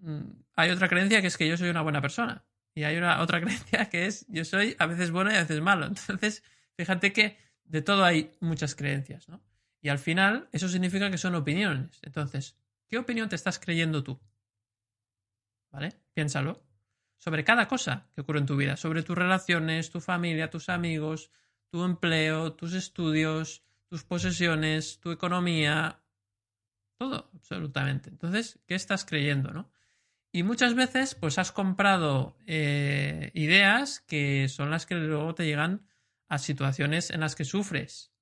[0.00, 0.20] mm,
[0.56, 2.44] hay otra creencia que es que yo soy una buena persona.
[2.80, 5.60] Y hay una otra creencia que es yo soy a veces bueno y a veces
[5.60, 5.86] malo.
[5.86, 6.42] Entonces,
[6.76, 9.40] fíjate que de todo hay muchas creencias, ¿no?
[9.82, 12.00] Y al final, eso significa que son opiniones.
[12.02, 12.56] Entonces,
[12.90, 14.20] ¿Qué opinión te estás creyendo tú?
[15.70, 15.94] ¿Vale?
[16.12, 16.60] Piénsalo.
[17.16, 21.30] Sobre cada cosa que ocurre en tu vida, sobre tus relaciones, tu familia, tus amigos,
[21.70, 26.02] tu empleo, tus estudios, tus posesiones, tu economía,
[26.98, 28.10] todo, absolutamente.
[28.10, 29.70] Entonces, ¿qué estás creyendo, no?
[30.32, 35.86] Y muchas veces, pues has comprado eh, ideas que son las que luego te llegan
[36.28, 38.12] a situaciones en las que sufres.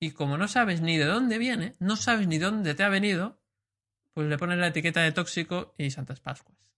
[0.00, 3.40] Y como no sabes ni de dónde viene, no sabes ni dónde te ha venido,
[4.12, 6.74] pues le pones la etiqueta de tóxico y Santas Pascuas.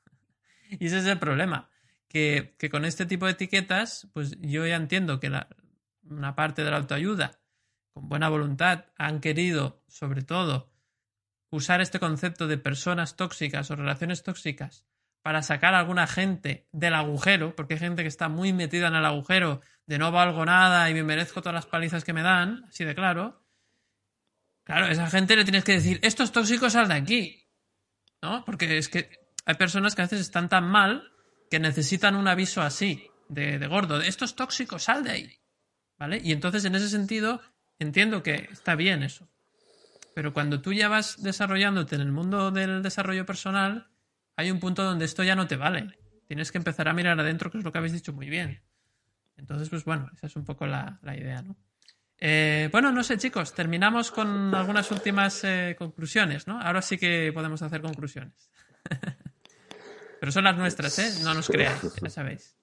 [0.70, 1.70] y ese es el problema.
[2.06, 5.32] Que, con este tipo de etiquetas, pues yo ya entiendo que
[6.02, 7.40] una parte de la autoayuda,
[7.94, 10.69] con buena voluntad, han querido, sobre todo,
[11.50, 14.86] usar este concepto de personas tóxicas o relaciones tóxicas
[15.22, 18.94] para sacar a alguna gente del agujero, porque hay gente que está muy metida en
[18.94, 22.64] el agujero de no valgo nada y me merezco todas las palizas que me dan,
[22.68, 23.40] así de claro,
[24.64, 27.48] Claro, esa gente le tienes que decir, estos tóxicos sal de aquí.
[28.22, 28.44] ¿No?
[28.44, 29.10] Porque es que
[29.46, 31.10] hay personas que a veces están tan mal
[31.50, 35.40] que necesitan un aviso así, de, gordo, de estos tóxicos, sal de ahí.
[35.98, 36.20] ¿Vale?
[36.22, 37.40] Y entonces, en ese sentido,
[37.78, 39.29] entiendo que está bien eso.
[40.14, 43.88] Pero cuando tú ya vas desarrollándote en el mundo del desarrollo personal,
[44.36, 45.98] hay un punto donde esto ya no te vale.
[46.26, 48.62] Tienes que empezar a mirar adentro, que es lo que habéis dicho muy bien.
[49.36, 51.56] Entonces, pues bueno, esa es un poco la, idea, ¿no?
[52.18, 56.60] Eh, bueno, no sé, chicos, terminamos con algunas últimas eh, conclusiones, ¿no?
[56.60, 58.50] Ahora sí que podemos hacer conclusiones.
[60.20, 61.22] Pero son las nuestras, ¿eh?
[61.24, 62.54] No nos creáis, ya sabéis.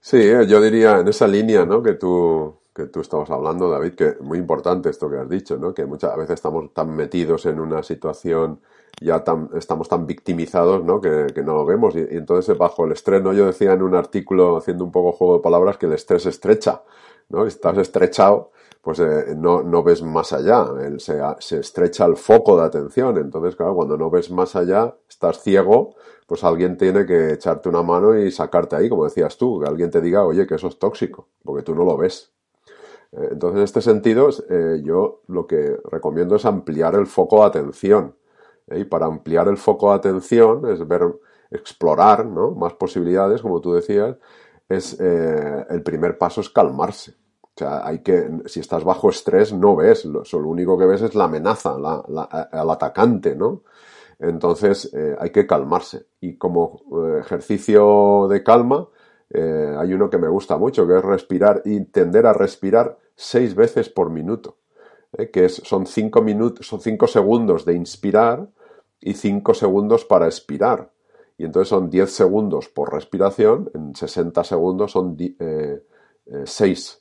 [0.00, 1.82] Sí, eh, yo diría en esa línea, ¿no?
[1.82, 5.74] Que tú, que tú estabas hablando, David, que muy importante esto que has dicho, ¿no?
[5.74, 8.60] Que muchas veces estamos tan metidos en una situación,
[9.00, 11.00] ya tan, estamos tan victimizados, ¿no?
[11.00, 11.94] Que, no lo vemos.
[11.94, 13.32] Y, entonces, bajo el estrés, ¿no?
[13.32, 16.82] Yo decía en un artículo, haciendo un poco juego de palabras, que el estrés estrecha,
[17.28, 17.46] ¿no?
[17.46, 18.50] Estás estrechado
[18.82, 20.64] pues eh, no, no, ves más allá,
[20.98, 23.18] se, se, estrecha el foco de atención.
[23.18, 25.96] Entonces, claro, cuando no ves más allá, estás ciego,
[26.30, 29.90] pues alguien tiene que echarte una mano y sacarte ahí, como decías tú, que alguien
[29.90, 32.30] te diga, oye, que eso es tóxico, porque tú no lo ves.
[33.12, 37.46] Eh, entonces, en este sentido, eh, yo lo que recomiendo es ampliar el foco de
[37.46, 38.16] atención.
[38.70, 41.02] Y para ampliar el foco de atención es ver,
[41.50, 42.52] explorar ¿no?
[42.52, 44.16] más posibilidades, como tú decías,
[44.68, 47.14] es el primer paso es calmarse
[47.60, 51.14] sea, hay que, si estás bajo estrés no ves, lo, lo único que ves es
[51.14, 51.96] la amenaza, la,
[52.52, 53.62] al atacante, ¿no?
[54.18, 56.06] Entonces eh, hay que calmarse.
[56.20, 58.88] Y como eh, ejercicio de calma,
[59.30, 63.54] eh, hay uno que me gusta mucho, que es respirar y tender a respirar seis
[63.54, 64.56] veces por minuto.
[65.32, 68.48] que es, son cinco minutos, son cinco segundos de inspirar
[69.00, 70.90] y cinco segundos para expirar.
[71.40, 75.82] Y entonces son 10 segundos por respiración, en 60 segundos son 6 eh,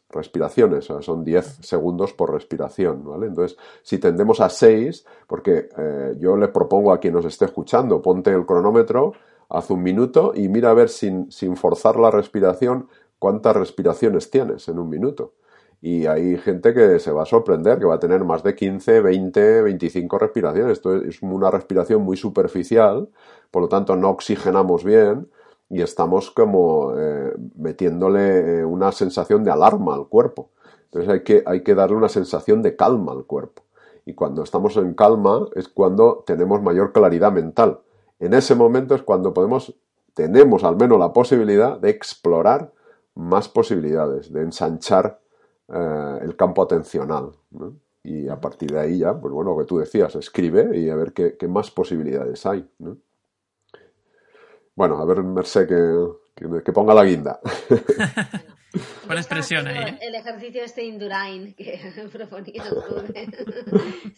[0.09, 3.27] respiraciones, o sea, son 10 segundos por respiración, ¿vale?
[3.27, 8.01] Entonces, si tendemos a 6, porque eh, yo le propongo a quien nos esté escuchando,
[8.01, 9.11] ponte el cronómetro,
[9.49, 12.87] haz un minuto y mira a ver sin, sin forzar la respiración
[13.19, 15.33] cuántas respiraciones tienes en un minuto.
[15.81, 19.01] Y hay gente que se va a sorprender, que va a tener más de 15,
[19.01, 20.73] 20, 25 respiraciones.
[20.73, 23.09] Esto es una respiración muy superficial,
[23.49, 25.29] por lo tanto no oxigenamos bien
[25.69, 30.49] y estamos como eh, metiéndole eh, una sensación de alarma al cuerpo.
[30.85, 33.63] Entonces hay que, hay que darle una sensación de calma al cuerpo.
[34.05, 37.79] Y cuando estamos en calma es cuando tenemos mayor claridad mental.
[38.19, 39.73] En ese momento es cuando podemos,
[40.13, 42.71] tenemos al menos la posibilidad de explorar
[43.15, 45.19] más posibilidades, de ensanchar
[45.67, 47.31] eh, el campo atencional.
[48.03, 50.95] Y a partir de ahí ya, pues bueno, lo que tú decías, escribe y a
[50.95, 52.67] ver qué, más posibilidades hay.
[54.75, 57.39] Bueno, a ver, Merced, que, que, ponga la guinda.
[59.05, 59.89] Buena expresión ahí.
[59.89, 59.97] ¿eh?
[60.01, 61.79] El ejercicio este Indurain que
[62.11, 62.95] proponías tú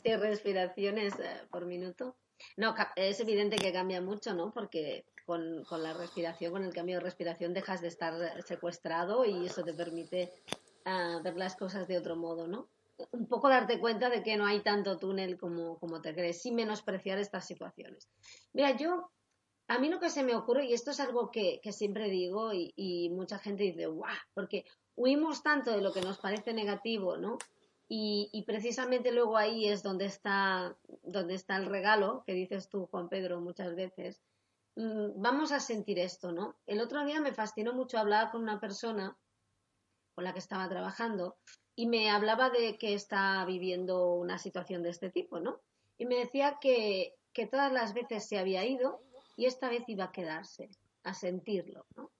[0.03, 2.15] de, respiraciones eh, por minuto.
[2.57, 4.51] No, es evidente que cambia mucho, ¿no?
[4.51, 9.45] Porque con, con, la respiración, con el cambio de respiración, dejas de estar secuestrado y
[9.45, 10.31] eso te permite
[10.85, 12.67] a ver las cosas de otro modo, ¿no?
[13.11, 16.55] Un poco darte cuenta de que no hay tanto túnel como, como te crees, sin
[16.55, 18.09] menospreciar estas situaciones.
[18.53, 19.11] Mira, yo,
[19.67, 22.53] a mí lo que se me ocurre, y esto es algo que, que siempre digo,
[22.53, 24.15] y, y, mucha gente dice, ¡guau!
[24.33, 24.65] Porque
[24.95, 27.37] huimos tanto de lo que nos parece negativo, ¿no?
[27.93, 32.85] Y, y, precisamente luego ahí es donde está, donde está el regalo, que dices tú,
[32.85, 34.21] Juan Pedro, muchas veces.
[34.77, 36.55] Mm, vamos a sentir esto, ¿no?
[36.65, 39.17] El otro día me fascinó mucho hablar con una persona
[40.15, 41.35] con la que estaba trabajando
[41.75, 45.59] y me hablaba de que está viviendo una situación de este tipo, ¿no?
[45.97, 49.01] Y me decía que, que todas las veces se había ido
[49.35, 50.69] y esta vez iba a quedarse,
[51.03, 52.10] a sentirlo, ¿no?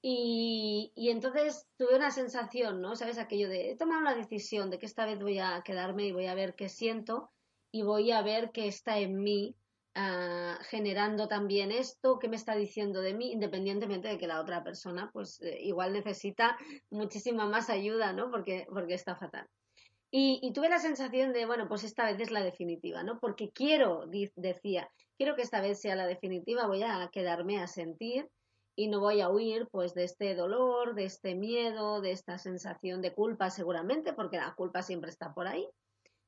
[0.00, 2.94] Y, entonces tuve una sensación, ¿no?
[2.94, 3.18] ¿Sabes?
[3.18, 6.26] Aquello de he tomado la decisión de que esta vez voy a quedarme y voy
[6.26, 7.30] a ver qué siento
[7.72, 9.56] y voy a ver qué está en mí
[10.00, 14.62] Ah, generando también esto, qué me está diciendo de mí, independientemente de que la otra
[14.62, 16.56] persona pues eh, igual necesita
[16.88, 18.30] muchísima más ayuda, ¿no?
[18.30, 19.48] Porque, porque está fatal.
[20.12, 23.18] Y, tuve la sensación de, bueno, pues esta vez es la definitiva, ¿no?
[23.18, 28.28] Porque quiero, decía, quiero que esta vez sea la definitiva, voy a quedarme a sentir
[28.78, 33.02] y no voy a huir pues de este dolor, de este miedo, de esta sensación
[33.02, 35.68] de culpa seguramente, porque la culpa siempre está por ahí.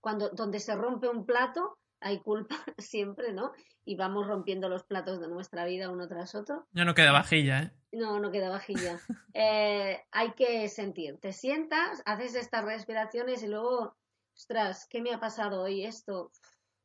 [0.01, 3.53] Cuando donde se rompe un plato, hay culpa siempre, ¿no?
[3.84, 6.66] Y vamos rompiendo los platos de nuestra vida uno tras otro.
[6.72, 7.72] Ya no queda vajilla, ¿eh?
[7.92, 8.98] No, no queda vajilla.
[9.32, 11.20] Eh, hay que sentir.
[11.20, 13.96] Te sientas, haces estas respiraciones y luego,
[14.34, 16.32] ostras, ¿qué me ha pasado hoy esto?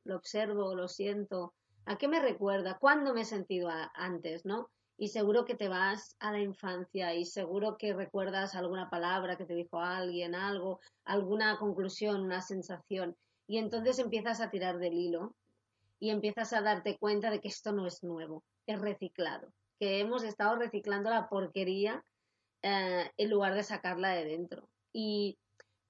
[0.03, 1.55] Lo observo, lo siento.
[1.85, 2.77] ¿A qué me recuerda?
[2.77, 4.69] ¿Cuándo me he sentido antes, no?
[4.97, 9.45] Y seguro que te vas a la infancia y seguro que recuerdas alguna palabra que
[9.45, 13.15] te dijo alguien, algo, alguna conclusión, una sensación
[13.47, 15.35] y entonces empiezas a tirar del hilo
[15.99, 20.23] y empiezas a darte cuenta de que esto no es nuevo, es reciclado, que hemos
[20.23, 22.03] estado reciclando la porquería
[22.63, 24.67] eh, en lugar de sacarla de dentro.
[24.91, 25.37] Y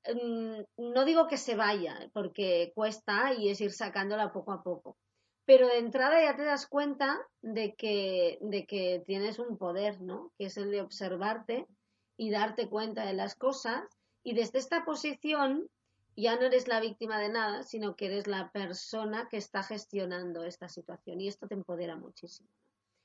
[0.05, 4.97] mm, no digo que se vaya, porque cuesta y es ir sacándola poco a poco.
[5.45, 10.31] Pero de entrada ya te das cuenta de que, de que tienes un poder, ¿no?
[10.37, 11.67] Que es el de observarte
[12.17, 13.83] y darte cuenta de las cosas.
[14.23, 15.69] Y desde esta posición
[16.15, 20.43] ya no eres la víctima de nada, sino que eres la persona que está gestionando
[20.43, 22.49] esta situación y esto te empodera muchísimo.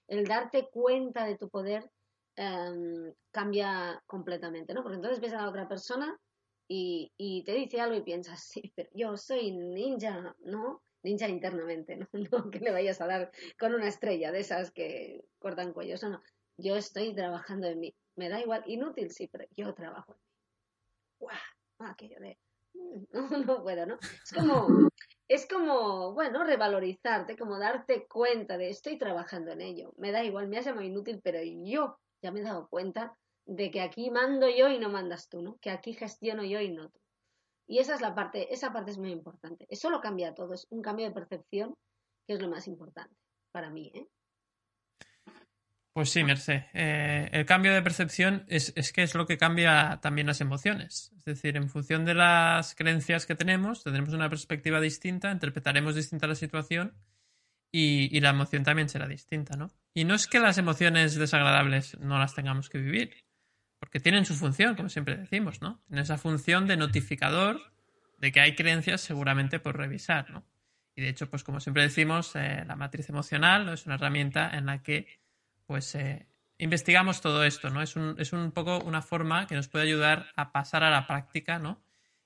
[0.06, 1.90] El darte cuenta de tu poder
[2.36, 4.82] em, cambia completamente, ¿no?
[4.82, 6.16] Porque entonces ves a la otra persona
[6.68, 10.82] y, y, te dice algo y piensas, sí, pero yo soy ninja, ¿no?
[11.02, 12.08] Ninja internamente, ¿no?
[12.32, 16.10] No que le vayas a dar con una estrella de esas que cortan cuellos, no,
[16.10, 16.22] no.
[16.56, 17.94] Yo estoy trabajando en mí.
[18.16, 20.24] Me da igual, inútil, sí, pero yo trabajo en mí.
[21.18, 21.90] ¡Guau!
[21.90, 22.38] Aquello de
[23.12, 23.98] no, no puedo, ¿no?
[24.24, 24.90] Es como,
[25.28, 29.92] es como, bueno, revalorizarte, como darte cuenta de estoy trabajando en ello.
[29.96, 33.70] Me da igual, me has llamado inútil, pero yo ya me he dado cuenta de
[33.70, 35.58] que aquí mando yo y no mandas tú, ¿no?
[35.60, 36.99] Que aquí gestiono yo y no tú.
[37.70, 39.64] Y esa es la parte, esa parte es muy importante.
[39.70, 41.76] Eso lo cambia todo, es un cambio de percepción
[42.26, 43.14] que es lo más importante
[43.52, 44.08] para mí, ¿eh?
[45.92, 46.62] Pues sí, Merced.
[46.74, 51.12] Eh, el cambio de percepción es, que es lo que cambia también las emociones.
[51.16, 56.26] Es decir, en función de las creencias que tenemos, tendremos una perspectiva distinta, interpretaremos distinta
[56.26, 56.96] la situación
[57.70, 59.70] y, la emoción también será distinta, ¿no?
[59.94, 63.14] Y no es que las emociones desagradables no las tengamos que vivir,
[63.80, 65.80] porque tienen su función, como siempre decimos, ¿no?
[65.88, 67.60] Tienen esa función de notificador
[68.18, 70.44] de que hay creencias seguramente por revisar, ¿no?
[70.94, 74.66] Y de hecho, pues como siempre decimos, eh, la matriz emocional es una herramienta en
[74.66, 75.08] la que
[75.66, 76.28] pues eh,
[76.58, 77.82] investigamos todo esto, ¿no?
[77.82, 81.06] Es un, es un poco una forma que nos puede ayudar a pasar a la
[81.06, 81.82] práctica, ¿no?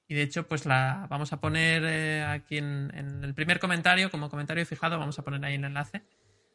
[0.07, 2.91] Y de hecho, pues la vamos a poner eh, aquí en,
[3.23, 6.03] el primer comentario, como comentario fijado, vamos a poner ahí el enlace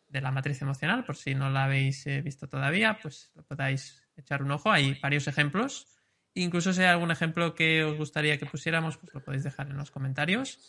[0.07, 4.07] de la matriz emocional, por si no la habéis eh, visto todavía, pues lo podáis
[4.21, 4.71] echar un ojo.
[4.71, 5.87] Hay varios ejemplos.
[6.33, 9.77] Incluso si hay algún ejemplo que os gustaría que pusiéramos, pues lo podéis dejar en
[9.77, 10.59] los comentarios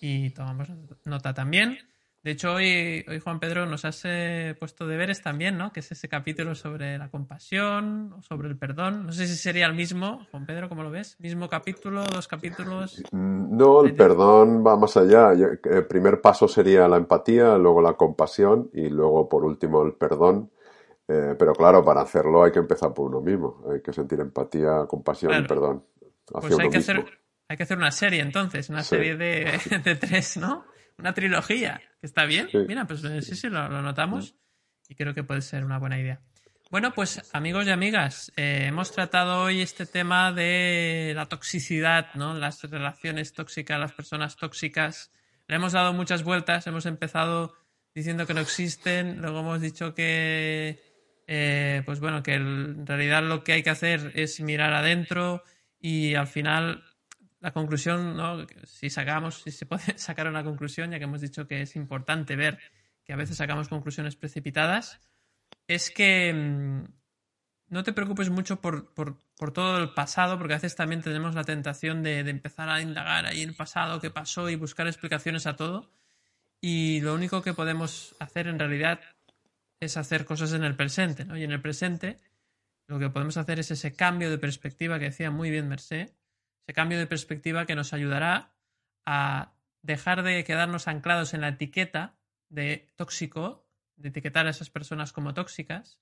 [0.00, 0.68] y tomamos
[1.04, 1.78] nota también.
[2.22, 5.72] De hecho, hoy, hoy Juan Pedro nos has eh, puesto deberes también, ¿no?
[5.72, 9.06] Que es ese capítulo sobre la compasión o sobre el perdón.
[9.06, 11.16] No sé si sería el mismo, Juan Pedro, ¿cómo lo ves?
[11.18, 13.02] ¿Mismo capítulo, dos capítulos?
[13.12, 15.32] No, el perdón va más allá.
[15.32, 20.50] El primer paso sería la empatía, luego la compasión y luego, por último, el perdón.
[21.12, 23.64] Eh, pero claro, para hacerlo hay que empezar por uno mismo.
[23.72, 25.84] Hay que sentir empatía, compasión y perdón.
[26.32, 27.04] Hacia pues hay que, hacer,
[27.48, 30.64] hay que hacer una serie entonces, una serie de, de tres, ¿no?
[30.98, 32.48] Una trilogía, que está bien.
[32.68, 34.36] Mira, pues eh, sí, sí, lo, notamos
[34.88, 36.20] y creo que puede ser una buena idea.
[36.70, 42.34] Bueno, pues amigos y amigas, eh, hemos tratado hoy este tema de la toxicidad, ¿no?
[42.34, 45.10] Las relaciones tóxicas, las personas tóxicas.
[45.48, 47.56] Le hemos dado muchas vueltas, hemos empezado
[47.92, 50.89] diciendo que no existen, luego hemos dicho que,
[51.32, 55.44] eh, pues bueno, que en realidad lo que hay que hacer es mirar adentro
[55.78, 56.82] y al final
[57.38, 58.44] la conclusión, ¿no?
[58.64, 62.34] si sacamos, si se puede sacar una conclusión, ya que hemos dicho que es importante
[62.34, 62.58] ver
[63.04, 65.00] que a veces sacamos conclusiones precipitadas,
[65.68, 66.84] es que mm,
[67.68, 68.92] no te preocupes mucho por,
[69.54, 73.42] todo el pasado, porque a veces también tenemos la tentación de, empezar a indagar ahí
[73.42, 75.92] en el pasado, qué pasó y buscar explicaciones a todo.
[76.60, 79.00] Y lo único que podemos hacer en realidad
[79.80, 81.36] es hacer cosas en el presente, ¿no?
[81.36, 82.18] Y en el presente
[82.86, 86.10] lo que podemos hacer es ese cambio de perspectiva que decía muy bien Merced,
[86.66, 88.52] ese cambio de perspectiva que nos ayudará
[89.06, 92.16] a dejar de quedarnos anclados en la etiqueta
[92.48, 93.66] de tóxico,
[93.96, 96.00] de etiquetar a esas personas como tóxicas,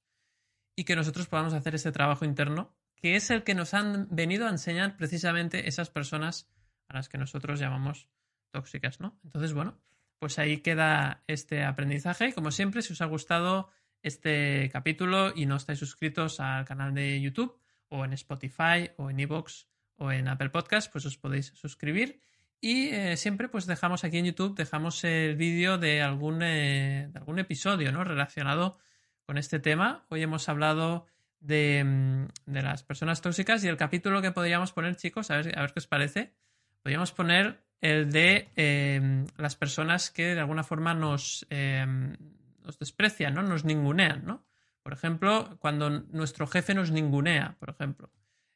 [0.77, 4.47] y que nosotros podamos hacer ese trabajo interno, que es el que nos han venido
[4.47, 6.49] a enseñar precisamente esas personas
[6.89, 8.09] a las que nosotros llamamos
[8.51, 9.19] tóxicas, ¿no?
[9.25, 9.79] Entonces, bueno,
[10.19, 12.33] pues ahí queda este aprendizaje.
[12.33, 13.71] Como siempre, si os ha gustado
[14.03, 17.59] este capítulo y no estáis suscritos al canal de YouTube
[17.89, 22.21] o en Spotify o en Evox o en Apple Podcast, pues os podéis suscribir.
[22.61, 27.19] Y eh, siempre pues dejamos aquí en YouTube, dejamos el vídeo de algún, eh, de
[27.19, 28.03] algún episodio ¿no?
[28.03, 28.79] relacionado
[29.25, 30.05] con este tema.
[30.09, 31.07] Hoy hemos hablado
[31.39, 35.53] de, mm, de, las personas tóxicas y el capítulo que podríamos poner, chicos, a ver
[35.53, 36.35] qué os parece.
[36.83, 42.17] Podríamos poner el de em, las personas que de alguna forma nos, em,
[42.65, 43.43] nos desprecian, ¿no?
[43.43, 44.47] Nos ningunean, ¿no?
[44.83, 48.11] Por ejemplo, cuando nuestro jefe nos ningunea, por ejemplo.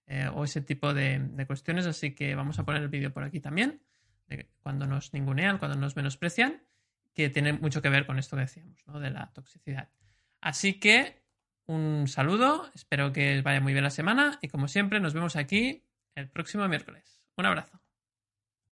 [0.06, 1.86] Eh, o ese tipo de, cuestiones.
[1.86, 3.82] Así que vamos a poner el vídeo por aquí también,
[4.60, 6.62] cuando nos ningunean, cuando nos menosprecian,
[7.14, 8.98] que tiene mucho que ver con esto que decíamos, ¿no?
[8.98, 9.90] de la toxicidad.
[10.40, 11.22] Así que
[11.66, 15.84] un saludo, espero que vaya muy bien la semana y como siempre nos vemos aquí
[16.14, 17.22] el próximo miércoles.
[17.36, 17.81] Un abrazo.